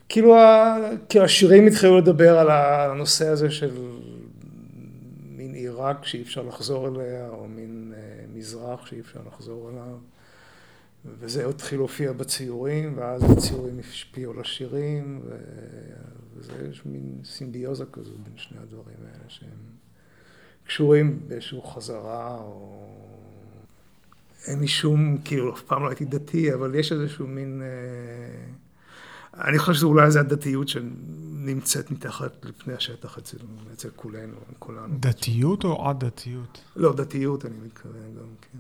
[0.09, 0.77] כאילו, ה...
[1.09, 3.71] כאילו השירים התחילו לדבר על הנושא הזה של
[5.29, 9.99] מין עיראק שאי אפשר לחזור אליה, או מין אה, מזרח שאי אפשר לחזור אליו.
[11.05, 15.21] וזה התחיל להופיע בציורים, ואז הציורים השפיעו לשירים,
[16.37, 19.49] וזה יש מין סימביוזה כזו בין שני הדברים האלה, שהם
[20.67, 22.89] קשורים באיזושהי חזרה, או...
[24.47, 27.63] אין לי שום, כאילו, אף פעם לא הייתי דתי, אבל יש איזשהו מין...
[27.63, 28.53] אה...
[29.45, 33.37] אני חושב שאולי זה הדתיות שנמצאת מתחת לפני השטח אצל,
[33.73, 34.99] אצל כולנו, כולנו.
[35.01, 36.61] דתיות או עד-דתיות?
[36.77, 38.59] לא, דתיות אני מתכוון גם, כן.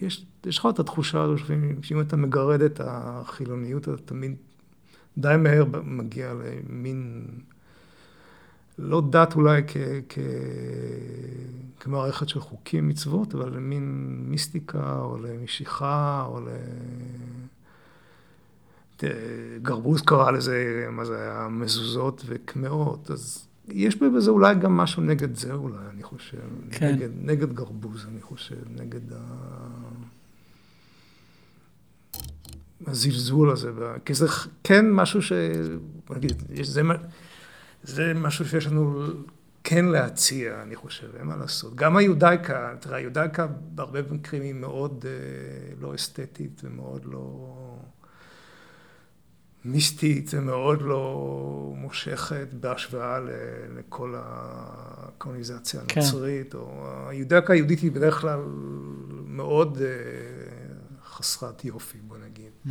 [0.00, 1.34] יש, יש לך את התחושה הזו
[1.82, 4.36] שאם אתה מגרד את החילוניות, אתה תמיד
[5.18, 7.26] די מהר מגיע למין,
[8.78, 9.76] לא דת אולי כ,
[10.08, 10.18] כ,
[11.80, 16.48] כמערכת של חוקים, מצוות, אבל למין מיסטיקה, או למשיכה, או ל...
[19.62, 25.36] גרבוז קרא לזה, מה זה היה, מזוזות וקמעות, אז יש בזה אולי גם משהו נגד
[25.36, 26.38] זה אולי, אני חושב.
[26.70, 26.94] כן.
[26.94, 29.18] נגד, נגד גרבוז, אני חושב, נגד ה...
[32.86, 33.70] הזלזול הזה,
[34.04, 34.26] כי זה
[34.64, 35.32] כן משהו ש...
[36.10, 36.82] נגיד, זה,
[37.82, 39.06] זה משהו שיש לנו
[39.64, 41.74] כן להציע, אני חושב, אין מה לעשות.
[41.74, 47.54] גם היודאיקה, תראה, היודאיקה בהרבה מקרים היא מאוד אה, לא אסתטית ומאוד לא
[49.68, 53.18] מיסטית ומאוד לא מושכת בהשוואה
[53.76, 56.00] לכל הקולוניזציה כן.
[56.00, 56.52] הנוצרית.
[56.52, 56.58] כן.
[56.58, 58.40] או היודאיקה היהודית היא בדרך כלל
[59.26, 59.88] מאוד אה,
[61.04, 62.52] חסרת יופי, בוא נגיד.
[62.66, 62.70] Mm-hmm.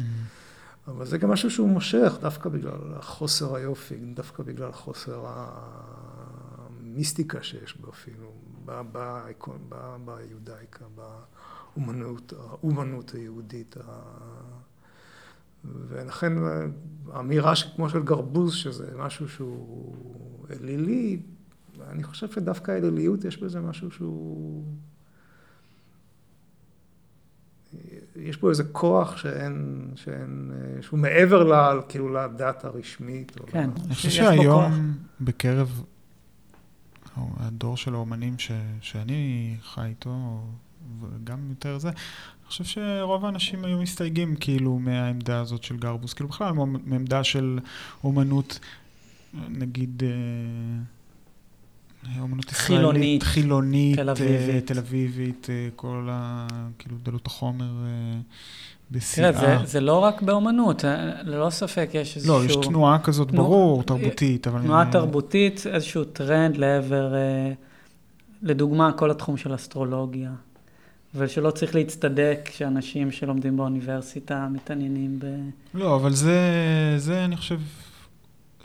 [0.87, 5.25] אבל זה גם משהו שהוא מושך, דווקא בגלל חוסר היופי, דווקא בגלל חוסר
[6.77, 8.31] המיסטיקה שיש בו אפילו,
[10.05, 10.85] ביודאיקה,
[11.75, 13.75] באומנות היהודית.
[15.87, 16.33] ולכן
[17.11, 19.95] האמירה כמו של גרבוז, שזה משהו שהוא
[20.51, 21.19] אלילי,
[21.89, 24.63] אני חושב שדווקא האליליות יש בזה משהו שהוא...
[28.15, 30.51] יש פה איזה כוח שאין, שאין,
[30.81, 33.31] שהוא מעבר ל, כאילו לדת הרשמית.
[33.47, 33.69] כן.
[33.85, 35.83] אני חושב שהיום בקרב
[37.37, 38.51] הדור של האומנים ש,
[38.81, 40.41] שאני חי איתו,
[41.01, 41.89] וגם יותר זה,
[42.47, 46.53] אני חושב שרוב האנשים היו מסתייגים כאילו מהעמדה הזאת של גרבוס, כאילו בכלל
[46.85, 47.59] מעמדה של
[48.03, 48.59] אומנות,
[49.49, 50.03] נגיד...
[50.05, 50.09] אה,
[52.21, 56.47] אומנות ישראלית, חילונית, תל אביבית, תל אביבית כל ה...
[56.79, 57.71] כאילו דלות החומר
[58.91, 59.33] בשיאה.
[59.33, 60.83] תראה, זה, זה לא רק באומנות,
[61.23, 62.39] ללא ספק יש איזשהו...
[62.39, 63.43] לא, יש תנועה כזאת, תנוע...
[63.43, 64.61] ברור, תרבותית, אבל...
[64.61, 67.13] תנועה תרבותית, איזשהו טרנד לעבר,
[68.41, 70.31] לדוגמה, כל התחום של אסטרולוגיה.
[71.17, 75.25] ושלא צריך להצטדק שאנשים שלומדים באוניברסיטה מתעניינים ב...
[75.73, 76.39] לא, אבל זה,
[76.97, 77.59] זה אני חושב,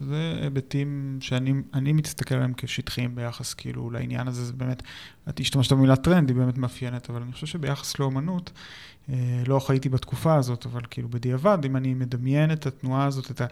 [0.01, 4.83] זה היבטים שאני מסתכל עליהם כשטחיים ביחס כאילו לעניין הזה, זה באמת,
[5.29, 8.53] את השתמשת במילה טרנד, היא באמת מאפיינת, אבל אני חושב שביחס לאומנות,
[9.09, 13.41] אה, לא חייתי בתקופה הזאת, אבל כאילו בדיעבד, אם אני מדמיין את התנועה הזאת, את
[13.41, 13.47] ה...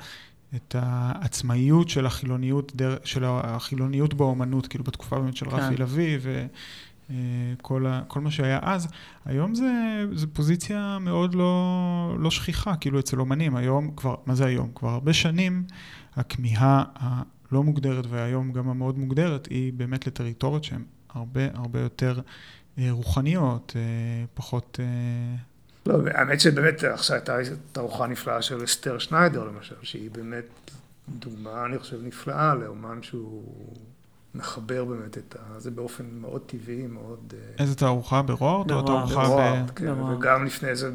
[0.54, 2.72] את העצמאיות של החילוניות,
[3.04, 5.56] של החילוניות באומנות, כאילו בתקופה באמת של כן.
[5.56, 6.46] רפי לביא, ו...
[7.10, 7.16] אה,
[7.62, 8.88] כל, ה, כל מה שהיה אז.
[9.24, 9.72] היום זה,
[10.12, 13.56] זה פוזיציה מאוד לא, לא שכיחה, כאילו אצל אומנים.
[13.56, 14.70] היום כבר, מה זה היום?
[14.74, 15.64] כבר הרבה שנים
[16.16, 22.20] הכמיהה הלא מוגדרת והיום גם המאוד מוגדרת היא באמת לטריטוריות שהן הרבה הרבה יותר
[22.78, 24.80] אה, רוחניות, אה, פחות...
[25.86, 27.36] לא, האמת שבאמת עכשיו הייתה
[27.72, 30.70] תערוכה נפלאה של אסתר שניידר למשל, שהיא באמת
[31.08, 33.74] דוגמה, אני חושב, נפלאה לאומן שהוא...
[34.34, 35.60] מחבר באמת את ה...
[35.60, 37.34] זה באופן מאוד טבעי, מאוד...
[37.34, 38.22] אה, איזה תערוכה?
[38.22, 38.72] ברוארד?
[38.72, 39.70] או תערוכה ב...
[39.70, 40.90] כן, וגם לפני זה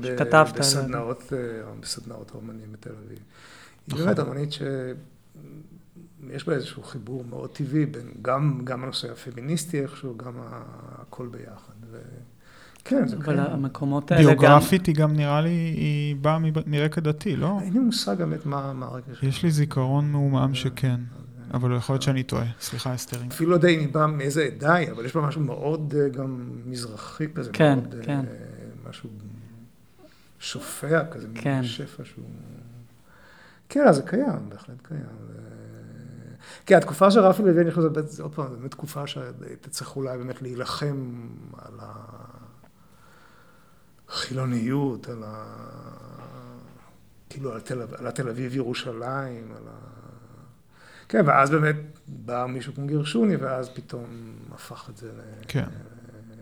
[0.58, 3.20] בסדנאות, אה, בסדנאות האומנים בתל אביב.
[3.88, 4.20] היא באמת.
[4.20, 10.34] אמנית שיש בה איזשהו חיבור מאוד טבעי בין גם, גם הנושא הפמיניסטי איכשהו, גם
[11.00, 11.74] הכל ביחד.
[11.92, 11.98] ו...
[12.86, 13.22] כן, זה כן.
[13.22, 14.30] אבל המקומות האלה גם...
[14.30, 17.60] ביוגרפית היא גם נראה לי, היא באה מרקע דתי, לא?
[17.62, 19.30] אין לי מושג באמת מה הרקע שלה.
[19.30, 21.00] יש לי זיכרון מעומעם שכן.
[21.54, 22.46] אבל יכול להיות שאני טועה.
[22.62, 23.28] סליחה, אסתרים.
[23.28, 26.10] אפילו לא יודע אם היא באה מאיזה עדה היא, אבל יש בה משהו מאוד אה,
[26.10, 27.50] גם מזרחי כזה.
[27.54, 28.20] כן, מאוד, כן.
[28.20, 29.10] אה, משהו
[30.40, 31.64] שופע כזה, כן.
[31.64, 32.26] שפע שהוא...
[33.70, 35.06] כן, אז זה קיים, בהחלט קיים.
[36.66, 40.18] כן, התקופה של רפי לוין, אני חושב, עוד פעם, זו באמת תקופה שהייתה צריך אולי
[40.18, 41.28] באמת להילחם
[41.58, 41.80] על
[44.10, 45.46] החילוניות, על ה...
[47.30, 49.95] כאילו, על תל, על התל אביב ירושלים, על ה...
[51.10, 51.76] כן, ואז באמת
[52.08, 55.12] בא מישהו כמו גרשוני, ואז פתאום הפך את זה
[55.48, 55.68] כן.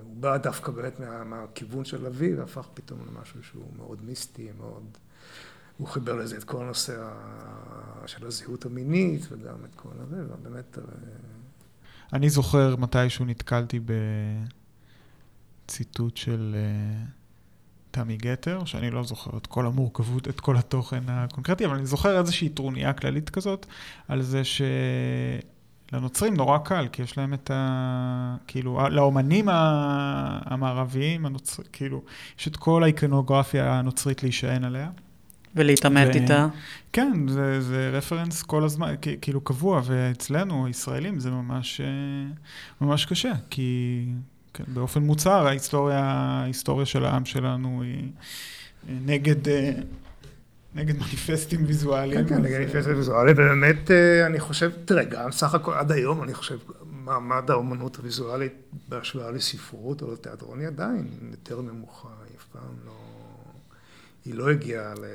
[0.03, 4.97] הוא בא דווקא באמת מה, מהכיוון של אבי, והפך פתאום למשהו שהוא מאוד מיסטי, מאוד...
[5.78, 7.09] הוא חיבר לזה את כל הנושא
[8.05, 10.78] של הזהות המינית, וגם את כל הזה, ובאמת...
[10.78, 10.84] אה,
[12.14, 13.80] אני זוכר מתישהו נתקלתי
[15.66, 16.55] בציטוט של...
[17.93, 22.19] תמי גתר, שאני לא זוכר את כל המורכבות, את כל התוכן הקונקרטי, אבל אני זוכר
[22.19, 23.65] איזושהי טרוניה כללית כזאת,
[24.07, 24.41] על זה
[25.91, 28.35] שלנוצרים נורא קל, כי יש להם את ה...
[28.47, 31.63] כאילו, לאומנים המערביים, הנוצר...
[31.73, 32.01] כאילו,
[32.39, 34.89] יש את כל האיקונוגרפיה הנוצרית להישען עליה.
[35.55, 36.17] ולהתעמת ו...
[36.17, 36.47] איתה.
[36.93, 41.81] כן, זה, זה רפרנס כל הזמן, כאילו קבוע, ואצלנו, הישראלים, זה ממש,
[42.81, 44.05] ממש קשה, כי
[44.54, 48.12] כן, באופן מוצהר, ההיסטוריה, ההיסטוריה של העם שלנו היא
[49.06, 49.72] נגד, אה,
[50.76, 52.28] נגד מניפסטים ויזואליים.
[52.28, 56.24] כן, כן, נגד מניפסטים ויזואליים, ובאמת, אה, אני חושב, תראה, גם סך הכל, עד היום,
[56.24, 58.54] אני חושב, מעמד האומנות הוויזואלית
[58.89, 62.91] בהשוואה לספרות או לתיאטרון היא עדיין יותר נמוכה, היא אף פעם לא...
[64.26, 65.06] היא לא הגיעה ל...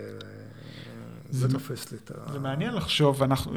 [1.31, 2.33] זה תופס לי את ה...
[2.33, 3.53] זה מעניין לחשוב, אנחנו,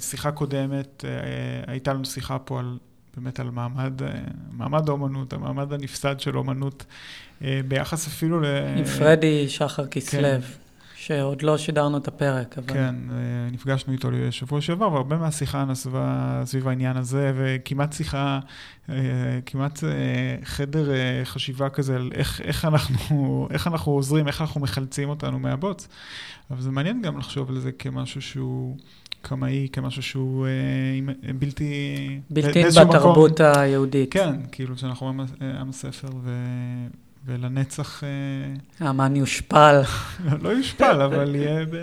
[0.00, 2.78] שיחה קודמת, אה, הייתה לנו שיחה פה על,
[3.16, 4.08] באמת על מעמד, אה,
[4.52, 6.84] מעמד האומנות, המעמד הנפסד של אומנות,
[7.44, 8.46] אה, ביחס אפילו ל...
[8.76, 10.20] עם פרדי שחר כסלו.
[10.20, 10.40] כן.
[10.96, 12.74] שעוד לא שידרנו את הפרק, אבל...
[12.74, 18.40] כן, אה, נפגשנו איתו לשבוע שעבר, והרבה מהשיחה נסבה סביב העניין הזה, וכמעט שיחה,
[19.46, 19.84] כמעט
[20.44, 20.88] חדר
[21.24, 25.88] חשיבה כזה על איך, איך, אנחנו, איך אנחנו עוזרים, איך אנחנו מחלצים אותנו מהבוץ.
[26.50, 28.76] אבל זה מעניין גם לחשוב על זה כמשהו שהוא...
[29.28, 32.20] קמאי, כמשהו שהוא אה, בלתי...
[32.30, 33.62] בלתי בתרבות מקום.
[33.62, 34.12] היהודית.
[34.12, 35.20] כן, כאילו שאנחנו רואים
[35.60, 36.30] עם הספר, ו,
[37.26, 38.04] ולנצח...
[38.04, 38.08] אה,
[38.80, 39.80] האמן יושפל.
[40.42, 41.76] לא יושפל, אבל יהיה ב...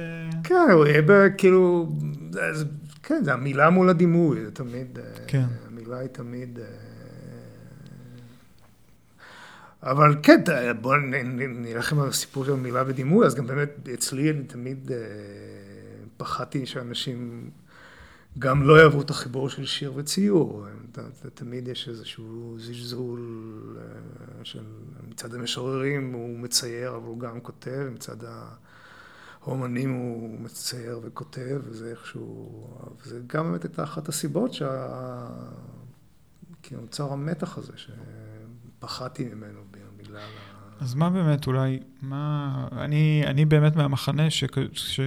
[0.44, 1.90] כן, הוא יהיה כאילו...
[3.04, 5.00] כן, זה המילה מול הדימוי, זה תמיד...
[5.00, 5.46] אה, כן.
[5.68, 6.60] המילה היא תמיד...
[6.60, 6.66] אה,
[9.92, 10.42] אבל כן,
[10.82, 14.92] בואו נלך עם הסיפור של המילה ודימוי, אז גם באמת אצלי אני תמיד
[16.24, 17.50] פחדתי שאנשים
[18.40, 20.66] גם לא יעברו את החיבור של שיר וציור.
[21.34, 23.20] תמיד יש איזשהו זלזול
[23.78, 24.64] אה, של
[25.10, 28.18] מצד המשוררים הוא מצייר אבל הוא גם כותב, מצד
[29.42, 32.68] האומנים הוא מצייר וכותב, וזה איכשהו...
[33.02, 35.28] וזה גם באמת הייתה אחת הסיבות שה...
[36.62, 39.62] כי נוצר המתח הזה שפחדתי ממנו
[39.98, 40.43] בגלל ה...
[40.84, 44.44] אז מה באמת אולי, מה, אני, אני באמת מהמחנה ש...
[44.74, 45.00] ש...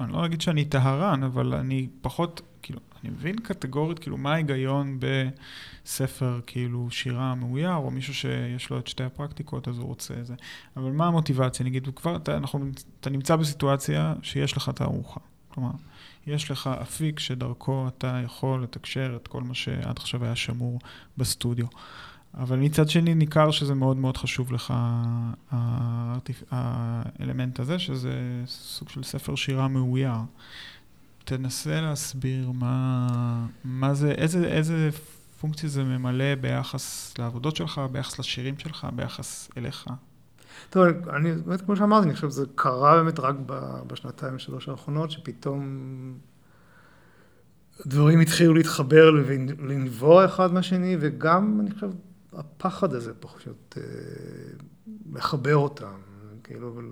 [0.00, 4.98] אני לא אגיד שאני טהרן, אבל אני פחות, כאילו, אני מבין קטגורית, כאילו, מה ההיגיון
[5.00, 10.34] בספר, כאילו, שירה מאויר, או מישהו שיש לו את שתי הפרקטיקות, אז הוא רוצה זה.
[10.76, 11.66] אבל מה המוטיבציה?
[11.66, 12.64] נגיד, כבר, אתה, אנחנו,
[13.00, 15.20] אתה נמצא בסיטואציה שיש לך תערוכה.
[15.48, 15.70] כלומר,
[16.26, 20.78] יש לך אפיק שדרכו אתה יכול לתקשר את כל מה שעד עכשיו היה שמור
[21.16, 21.66] בסטודיו.
[22.38, 24.74] אבל מצד שני ניכר שזה מאוד מאוד חשוב לך,
[26.50, 28.12] האלמנט הזה, שזה
[28.46, 30.12] סוג של ספר שירה מאויר.
[31.24, 34.90] תנסה להסביר מה, מה זה, איזה, איזה
[35.40, 39.86] פונקציה זה ממלא ביחס לעבודות שלך, ביחס לשירים שלך, ביחס אליך.
[40.70, 43.34] טוב, אני, באמת, כמו שאמרתי, אני חושב שזה קרה באמת רק
[43.86, 45.64] בשנתיים, שלוש האחרונות, שפתאום
[47.86, 51.90] דברים התחילו להתחבר ולנבוע אחד מהשני, וגם, אני חושב,
[52.36, 53.82] הפחד הזה פשוט אה,
[55.06, 56.00] מחבר אותם,
[56.44, 56.84] כאילו, אבל...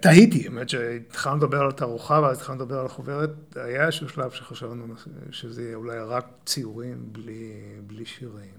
[0.00, 4.94] תהיתי, האמת שהתחלנו לדבר על התערוכה ואז התחלנו לדבר על החוברת, היה איזשהו שלב שחשבנו
[5.30, 7.52] שזה יהיה אולי רק ציורים בלי,
[7.86, 8.54] בלי שירים.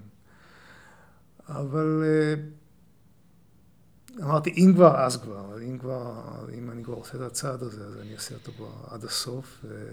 [1.48, 2.34] אבל אה,
[4.24, 7.96] אמרתי, אם כבר, אז כבר, אם כבר, אם אני כבר עושה את הצעד הזה, אז
[7.96, 9.88] אני אעשה אותו כבר עד הסוף, ו...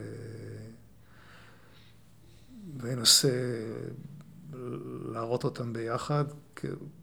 [2.78, 3.30] ואנסה
[5.12, 6.26] להראות אותם ביחד.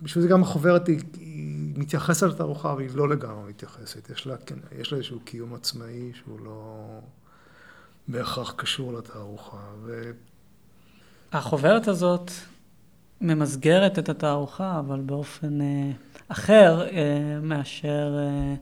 [0.03, 4.11] בשביל זה גם החוברת היא, היא מתייחסת לתערוכה, אבל היא לא לגמרי מתייחסת.
[4.11, 6.86] יש לה, כן, יש לה איזשהו קיום עצמאי שהוא לא
[8.09, 9.61] בהכרח קשור לתערוכה.
[9.82, 10.11] ו...
[11.32, 12.30] החוברת הזאת
[13.20, 15.90] ממסגרת את התערוכה, אבל באופן אה,
[16.28, 18.55] אחר אה, מאשר, אה,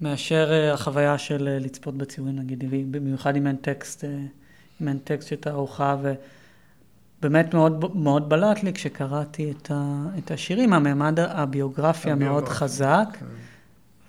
[0.00, 4.18] מאשר אה, החוויה של אה, לצפות בציורים, נגיד, במיוחד אם אין טקסט, אה,
[4.80, 5.96] אם אין טקסט של תערוכה.
[6.02, 6.12] ו...
[7.22, 13.26] באמת מאוד, מאוד בלט לי כשקראתי את, ה, את השירים, הממד הביוגרפי המאוד חזק, כן.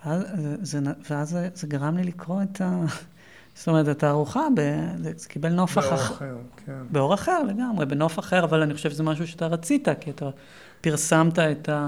[0.06, 0.24] ואז,
[0.62, 2.86] זה, ואז זה, זה גרם לי לקרוא את ה...
[3.56, 4.48] זאת אומרת, את הארוחה,
[5.16, 5.96] זה קיבל נופח אחר.
[5.96, 6.36] באור אחר,
[6.66, 6.82] כן.
[6.92, 10.30] באור אחר לגמרי, בנוף אחר, אבל אני חושב שזה משהו שאתה רצית, כי אתה
[10.82, 11.88] פרסמת את, ה,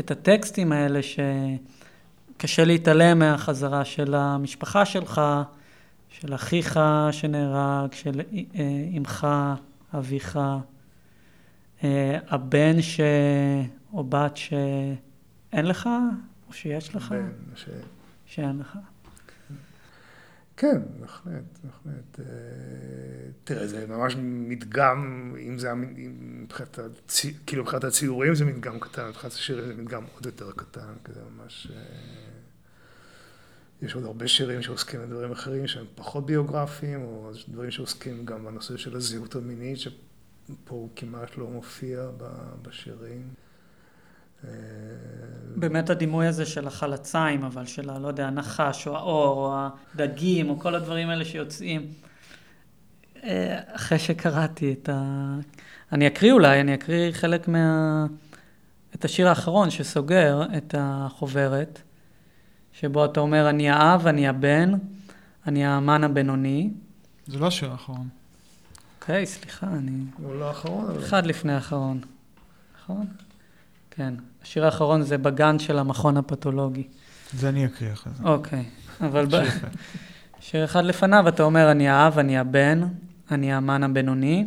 [0.00, 5.20] את הטקסטים האלה, שקשה להתעלם מהחזרה של המשפחה שלך,
[6.08, 8.20] של אחיך שנהרג, של
[8.96, 9.26] אמך.
[9.94, 10.38] אביך,
[11.84, 13.00] אה, הבן ש...
[13.92, 15.88] או בת שאין לך,
[16.48, 17.12] או שיש לך?
[17.12, 17.68] בן ש...
[18.26, 18.78] שאין לך.
[20.56, 22.20] כן, בהחלט, בהחלט.
[22.20, 22.24] אה,
[23.44, 26.78] תראה, זה ממש מדגם, אם זה מבחינת.
[27.46, 31.68] כאילו מבחינת הציורים זה מדגם קטן, מבחינת השירים זה מדגם עוד יותר קטן, כזה ממש...
[33.82, 38.76] יש עוד הרבה שירים שעוסקים בדברים אחרים שהם פחות ביוגרפיים, או דברים שעוסקים גם בנושא
[38.76, 39.94] של הזהות המינית, שפה
[40.68, 42.06] הוא כמעט לא מופיע
[42.62, 43.28] בשירים.
[44.44, 44.50] אה,
[45.56, 47.98] באמת הדימוי הזה של החלציים, אבל של.
[47.98, 51.86] לא יודע, הנחש, או האור, או הדגים, או כל הדברים האלה שיוצאים.
[53.24, 55.34] אה, אחרי שקראתי את ה...
[55.92, 58.06] אני אקריא אולי, אני אקריא חלק מה...
[58.94, 61.82] את השיר האחרון שסוגר את החוברת.
[62.72, 64.72] שבו אתה אומר, אני האב, אני הבן,
[65.46, 66.70] אני האמן הבינוני.
[67.26, 68.08] זה לא השיר האחרון.
[69.00, 70.04] אוקיי, סליחה, אני...
[70.16, 71.04] הוא לא האחרון, אבל...
[71.04, 72.00] אחד לפני האחרון.
[72.82, 73.06] נכון?
[73.90, 74.14] כן.
[74.42, 76.86] השיר האחרון זה בגן של המכון הפתולוגי.
[77.32, 78.24] זה אני אקריא אחרי זה.
[78.24, 78.64] אוקיי,
[79.00, 79.30] אבל ב...
[80.40, 82.80] שיר אחד לפניו אתה אומר, אני האב, אני הבן,
[83.30, 84.46] אני המן הבינוני.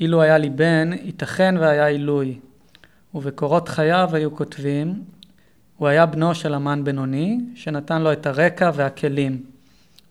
[0.00, 2.38] אילו היה לי בן, ייתכן והיה עילוי.
[3.14, 5.04] ובקורות חייו היו כותבים,
[5.78, 9.42] הוא היה בנו של המן בינוני, שנתן לו את הרקע והכלים.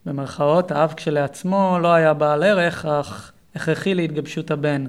[0.06, 4.86] במרכאות, האב כשלעצמו לא היה בעל ערך, אך הכרחי להתגבשות הבן.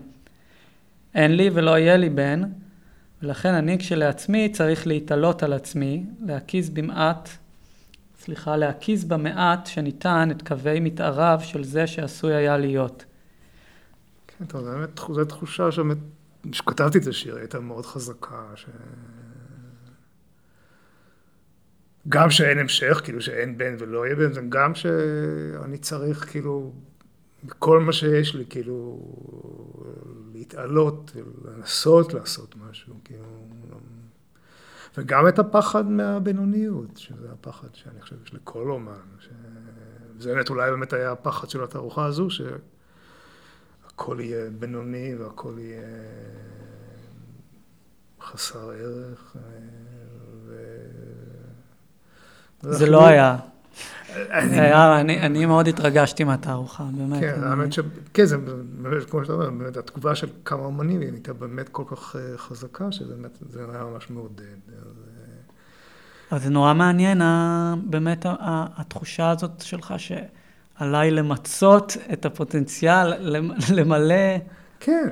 [1.15, 2.43] אין לי ולא יהיה לי בן,
[3.23, 7.29] ולכן אני כשלעצמי צריך להתעלות על עצמי, להקיז במעט,
[8.21, 13.05] סליחה, להקיז במעט שניתן את קווי מתאריו של זה שעשוי היה להיות.
[14.27, 15.99] כן, טוב, זו באמת, זו תחושה שבאמת,
[16.53, 18.67] כשכתבתי את השיר, הייתה מאוד חזקה, ש...
[22.09, 26.73] גם שאין המשך, כאילו שאין בן ולא יהיה בן, וגם שאני צריך, כאילו,
[27.59, 29.01] כל מה שיש לי, כאילו,
[30.33, 31.13] להתעלות
[31.45, 33.25] ולנסות לעשות משהו, כאילו,
[34.99, 39.29] וגם את הפחד מהבינוניות, שזה הפחד שאני חושב שיש לכל אומן, ש...
[40.19, 45.83] זה באמת אולי באמת היה הפחד של התערוכה הזו, שהכל יהיה בינוני והכל יהיה
[48.21, 49.37] חסר ערך.
[52.63, 53.37] זה לא היה.
[54.49, 57.21] זה היה, אני, אני מאוד התרגשתי מהתערוכה, באמת.
[57.21, 57.79] כן, אני- האמת ש...
[58.15, 61.83] כן, זה באמת, כמו שאתה אומר, באמת התגובה של כמה אמנים היא הייתה באמת כל
[61.87, 64.43] כך אה, חזקה, שבאמת זה היה ממש מעודד.
[64.79, 64.85] אז,
[66.33, 67.21] אה, זה נורא מעניין,
[67.85, 68.27] באמת
[68.77, 74.15] התחושה הזאת שלך שעליי למצות את הפוטנציאל, למ- למלא...
[74.81, 75.09] כן,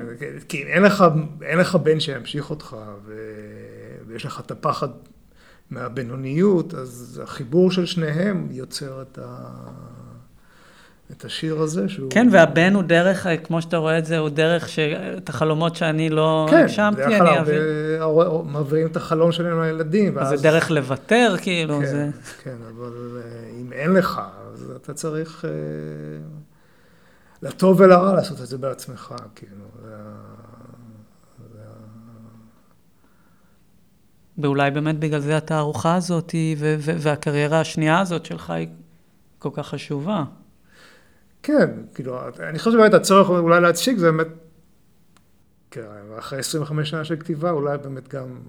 [0.49, 1.05] כי אין לך,
[1.41, 2.75] אין לך בן שימשיך אותך.
[4.07, 4.89] ויש לך את הפחד
[5.69, 9.49] מהבינוניות, אז החיבור של שניהם יוצר את, ה...
[11.11, 12.11] את השיר הזה, שהוא...
[12.11, 14.79] כן, והבן הוא דרך, כמו שאתה רואה את זה, הוא דרך ש...
[15.17, 17.61] את החלומות שאני לא הגשמתי, כן, בדרך כלל אני אעביר.
[18.03, 20.39] הור- מעבירים את החלום שלהם לילדים, אז ואז...
[20.39, 22.09] זה דרך לוותר, כאילו, כן, זה...
[22.43, 24.21] כן, אבל אה, אם אין לך,
[24.53, 25.49] אז אתה צריך אה,
[27.41, 29.65] לטוב ולרע לעשות את זה בעצמך, כאילו.
[29.83, 30.23] זה ה-
[31.53, 31.73] זה ה-
[34.37, 38.67] ואולי באמת בגלל זה התערוכה הזאת ו- ו- והקריירה השנייה הזאת שלך היא
[39.39, 40.23] כל כך חשובה.
[41.43, 44.27] כן, כאילו, אני חושב שבאמת הצורך אולי להציג זה באמת,
[45.71, 45.81] כן,
[46.19, 48.39] אחרי 25 שנה של כתיבה, אולי באמת גם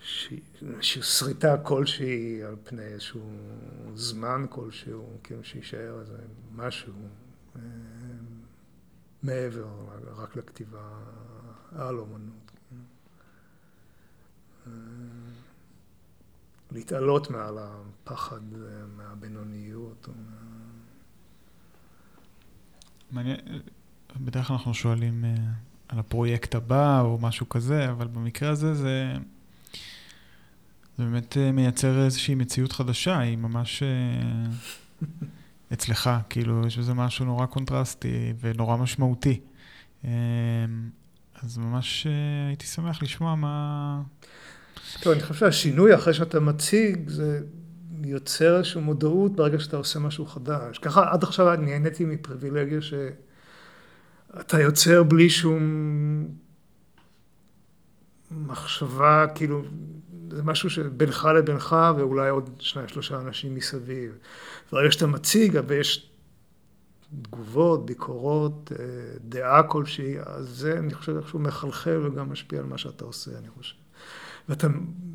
[0.00, 3.20] איזושהי שריטה כלשהי על פני איזשהו
[3.94, 6.18] זמן כלשהו, כאילו שיישאר איזה
[6.56, 6.92] משהו
[7.56, 7.60] אה,
[9.22, 9.66] מעבר
[10.16, 10.88] רק לכתיבה
[11.78, 12.50] על אומנות.
[14.66, 14.72] אה,
[16.72, 18.40] להתעלות מעל הפחד
[18.96, 20.08] מהבינוניות.
[23.10, 23.36] מעניין,
[24.20, 25.34] בדרך כלל אנחנו שואלים אה,
[25.88, 29.14] על הפרויקט הבא או משהו כזה, אבל במקרה הזה זה,
[30.98, 33.82] זה באמת אה, מייצר איזושהי מציאות חדשה, היא ממש
[35.72, 39.40] אצלך, כאילו, יש בזה משהו נורא קונטרסטי ונורא משמעותי.
[41.42, 44.02] אז ממש אה, הייתי שמח לשמוע מה...
[45.02, 47.40] טוב, אני חושב שהשינוי אחרי שאתה מציג, זה
[48.04, 50.78] יוצר איזושהי מודעות ברגע שאתה עושה משהו חדש.
[50.78, 56.28] ככה עד עכשיו נהניתי מפריבילגיה שאתה יוצר בלי שום
[58.30, 59.62] מחשבה, כאילו,
[60.30, 64.18] זה משהו שבינך לבינך ואולי עוד שניים שלושה אנשים מסביב.
[64.72, 66.10] ברגע שאתה מציג, ויש
[67.22, 68.84] תגובות, ביקורות, אה,
[69.20, 73.48] דעה כלשהי, אז זה, אני חושב, איכשהו מחלחל וגם משפיע על מה שאתה עושה, אני
[73.48, 73.76] חושב.
[74.48, 74.66] ואתה,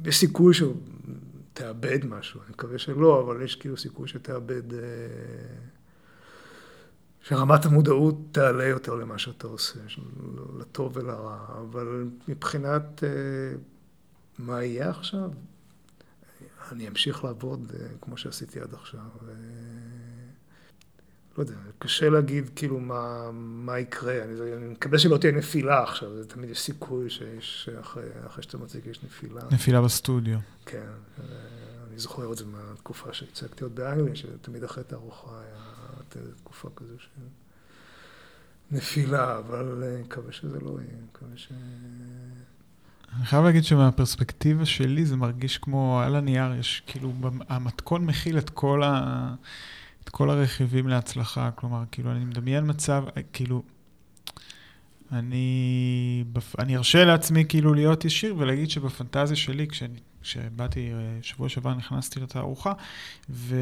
[0.06, 0.76] יש סיכוי שהוא
[1.54, 4.80] תאבד משהו, אני מקווה שלא, אבל יש כאילו סיכוי שתאבד, אה,
[7.22, 9.80] שרמת המודעות תעלה יותר למה שאתה עושה,
[10.60, 13.10] לטוב ולרע, אבל מבחינת אה,
[14.40, 15.32] מה יהיה עכשיו,
[16.72, 17.72] אני אמשיך לעבוד
[18.02, 19.00] כמו שעשיתי עד עכשיו.
[21.32, 25.84] אה, לא יודע, קשה להגיד כאילו מה, מה יקרה, אני, אני מקווה שלא תהיה נפילה
[25.84, 29.42] עכשיו, זה תמיד יש סיכוי שיש, אחרי, אחרי שאתה מציג יש נפילה.
[29.52, 30.40] נפילה בסטודיו.
[30.66, 30.78] כן,
[31.20, 31.26] אה,
[31.90, 35.42] אני זוכר את זה מהתקופה שהצגתי עוד באנגליה, שתמיד אחרי תערוכה
[35.98, 37.22] הייתה תקופה כזו של
[38.72, 41.52] נפילה, אבל אני מקווה שזה לא יהיה, אני מקווה ש...
[43.16, 47.14] אני חייב להגיד שמהפרספקטיבה שלי זה מרגיש כמו על הנייר, יש כאילו,
[47.50, 49.34] המתכון מכיל את כל, ה,
[50.04, 53.04] את כל הרכיבים להצלחה, כלומר, כאילו, אני מדמיין מצב,
[53.34, 53.64] כאילו,
[55.12, 56.24] אני,
[56.60, 62.20] אני ארשה לעצמי כאילו להיות ישיר ולהגיד שבפנטזיה שלי, כשאני- כשבאתי, אה, שבוע שעבר נכנסתי
[62.20, 62.74] לתערוכה,
[63.30, 63.56] ו...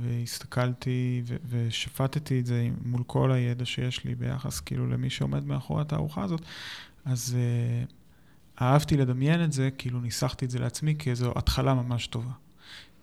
[0.00, 5.80] והסתכלתי ו- ושפטתי את זה מול כל הידע שיש לי ביחס כאילו למי שעומד מאחורי
[5.80, 6.40] התערוכה הזאת,
[7.04, 7.92] אז uh,
[8.62, 12.30] אהבתי לדמיין את זה, כאילו ניסחתי את זה לעצמי כאיזו התחלה ממש טובה.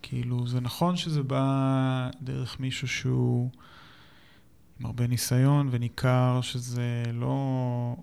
[0.01, 3.49] כאילו, זה נכון שזה בא דרך מישהו שהוא
[4.79, 7.95] עם הרבה ניסיון, וניכר שזה לא...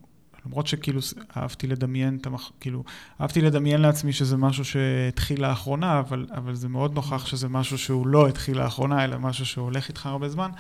[0.47, 1.01] למרות שכאילו
[1.37, 2.53] אהבתי לדמיין את המח...
[2.61, 2.85] כאילו,
[3.21, 8.07] אהבתי לדמיין לעצמי שזה משהו שהתחיל לאחרונה, אבל, אבל זה מאוד נוכח שזה משהו שהוא
[8.07, 10.51] לא התחיל לאחרונה, אלא משהו שהולך איתך הרבה זמן,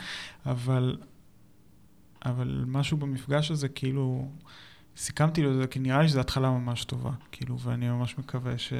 [0.46, 0.96] אבל,
[2.24, 4.28] אבל משהו במפגש הזה, כאילו,
[4.96, 8.58] סיכמתי לו את זה, כי נראה לי שזו התחלה ממש טובה, כאילו, ואני ממש מקווה
[8.58, 8.72] ש...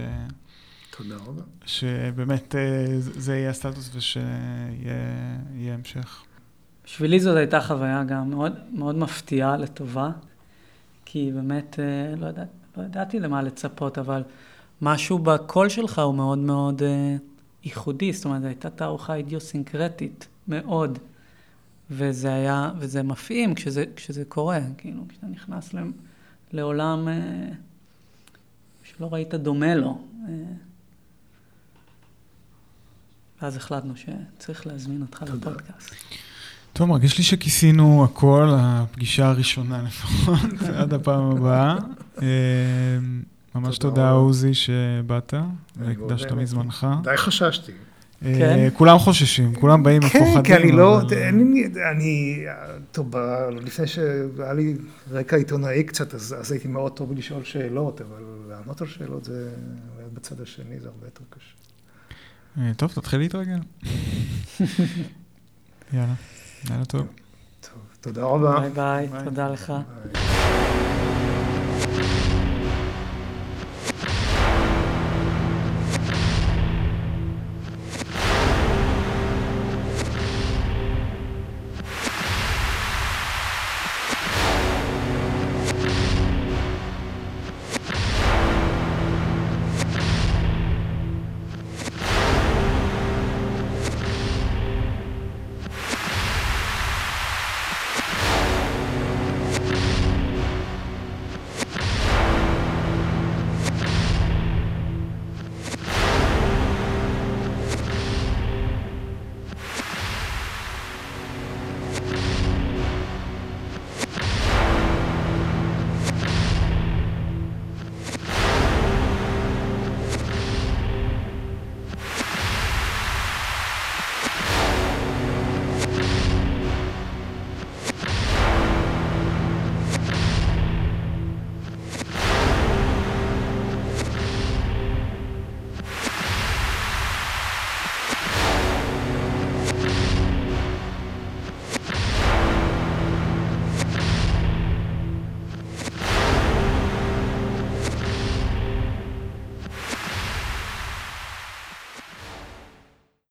[0.97, 1.43] תודה רבה.
[1.65, 6.25] שבאמת אה, זה יהיה הסטטוס ושיהיה המשך.
[6.85, 10.11] בשבילי זאת הייתה חוויה גם מאוד, מאוד מפתיעה לטובה,
[11.05, 12.45] כי באמת אה, לא, ידע,
[12.77, 14.23] לא ידעתי למה לצפות, אבל
[14.83, 17.17] משהו בקול שלך הוא מאוד מאוד אה,
[17.65, 20.99] ייחודי, זאת אומרת, זו הייתה תערוכה אידיוסינקרטית מאוד,
[21.91, 25.75] וזה היה, וזה מפעים כשזה, כשזה קורה, כאילו, כשאתה נכנס
[26.53, 27.09] לעולם
[28.83, 29.99] שלא ראית דומה לו.
[33.43, 35.95] ואז החלטנו שצריך להזמין אותך לפודקאסט.
[36.73, 40.39] טוב, מרגיש לי שכיסינו הכל, הפגישה הראשונה לפחות,
[40.79, 41.77] עד הפעם הבאה.
[42.23, 42.27] אה,
[43.55, 45.35] ממש תודה, עוזי, שבאת,
[45.77, 46.87] והקדשת מזמנך.
[47.03, 47.73] די חששתי.
[48.25, 48.69] אה, כן?
[48.77, 50.35] כולם חוששים, כולם באים מפוחדים.
[50.35, 51.01] כן, כי אני לא,
[51.91, 52.45] אני,
[52.93, 53.17] טוב,
[53.51, 54.75] לפני שהיה לי
[55.11, 59.51] רקע עיתונאי קצת, אז הייתי מאוד טוב לשאול שאלות, אבל לענות על שאלות זה,
[60.13, 61.74] בצד השני זה הרבה יותר קשה.
[62.59, 63.59] אה, טוב, תתחיל להתרגל.
[65.93, 66.15] יאללה,
[66.71, 67.07] יאללה טוב.
[67.61, 68.61] טוב, תודה רבה.
[68.61, 69.73] ביי ביי, תודה לך.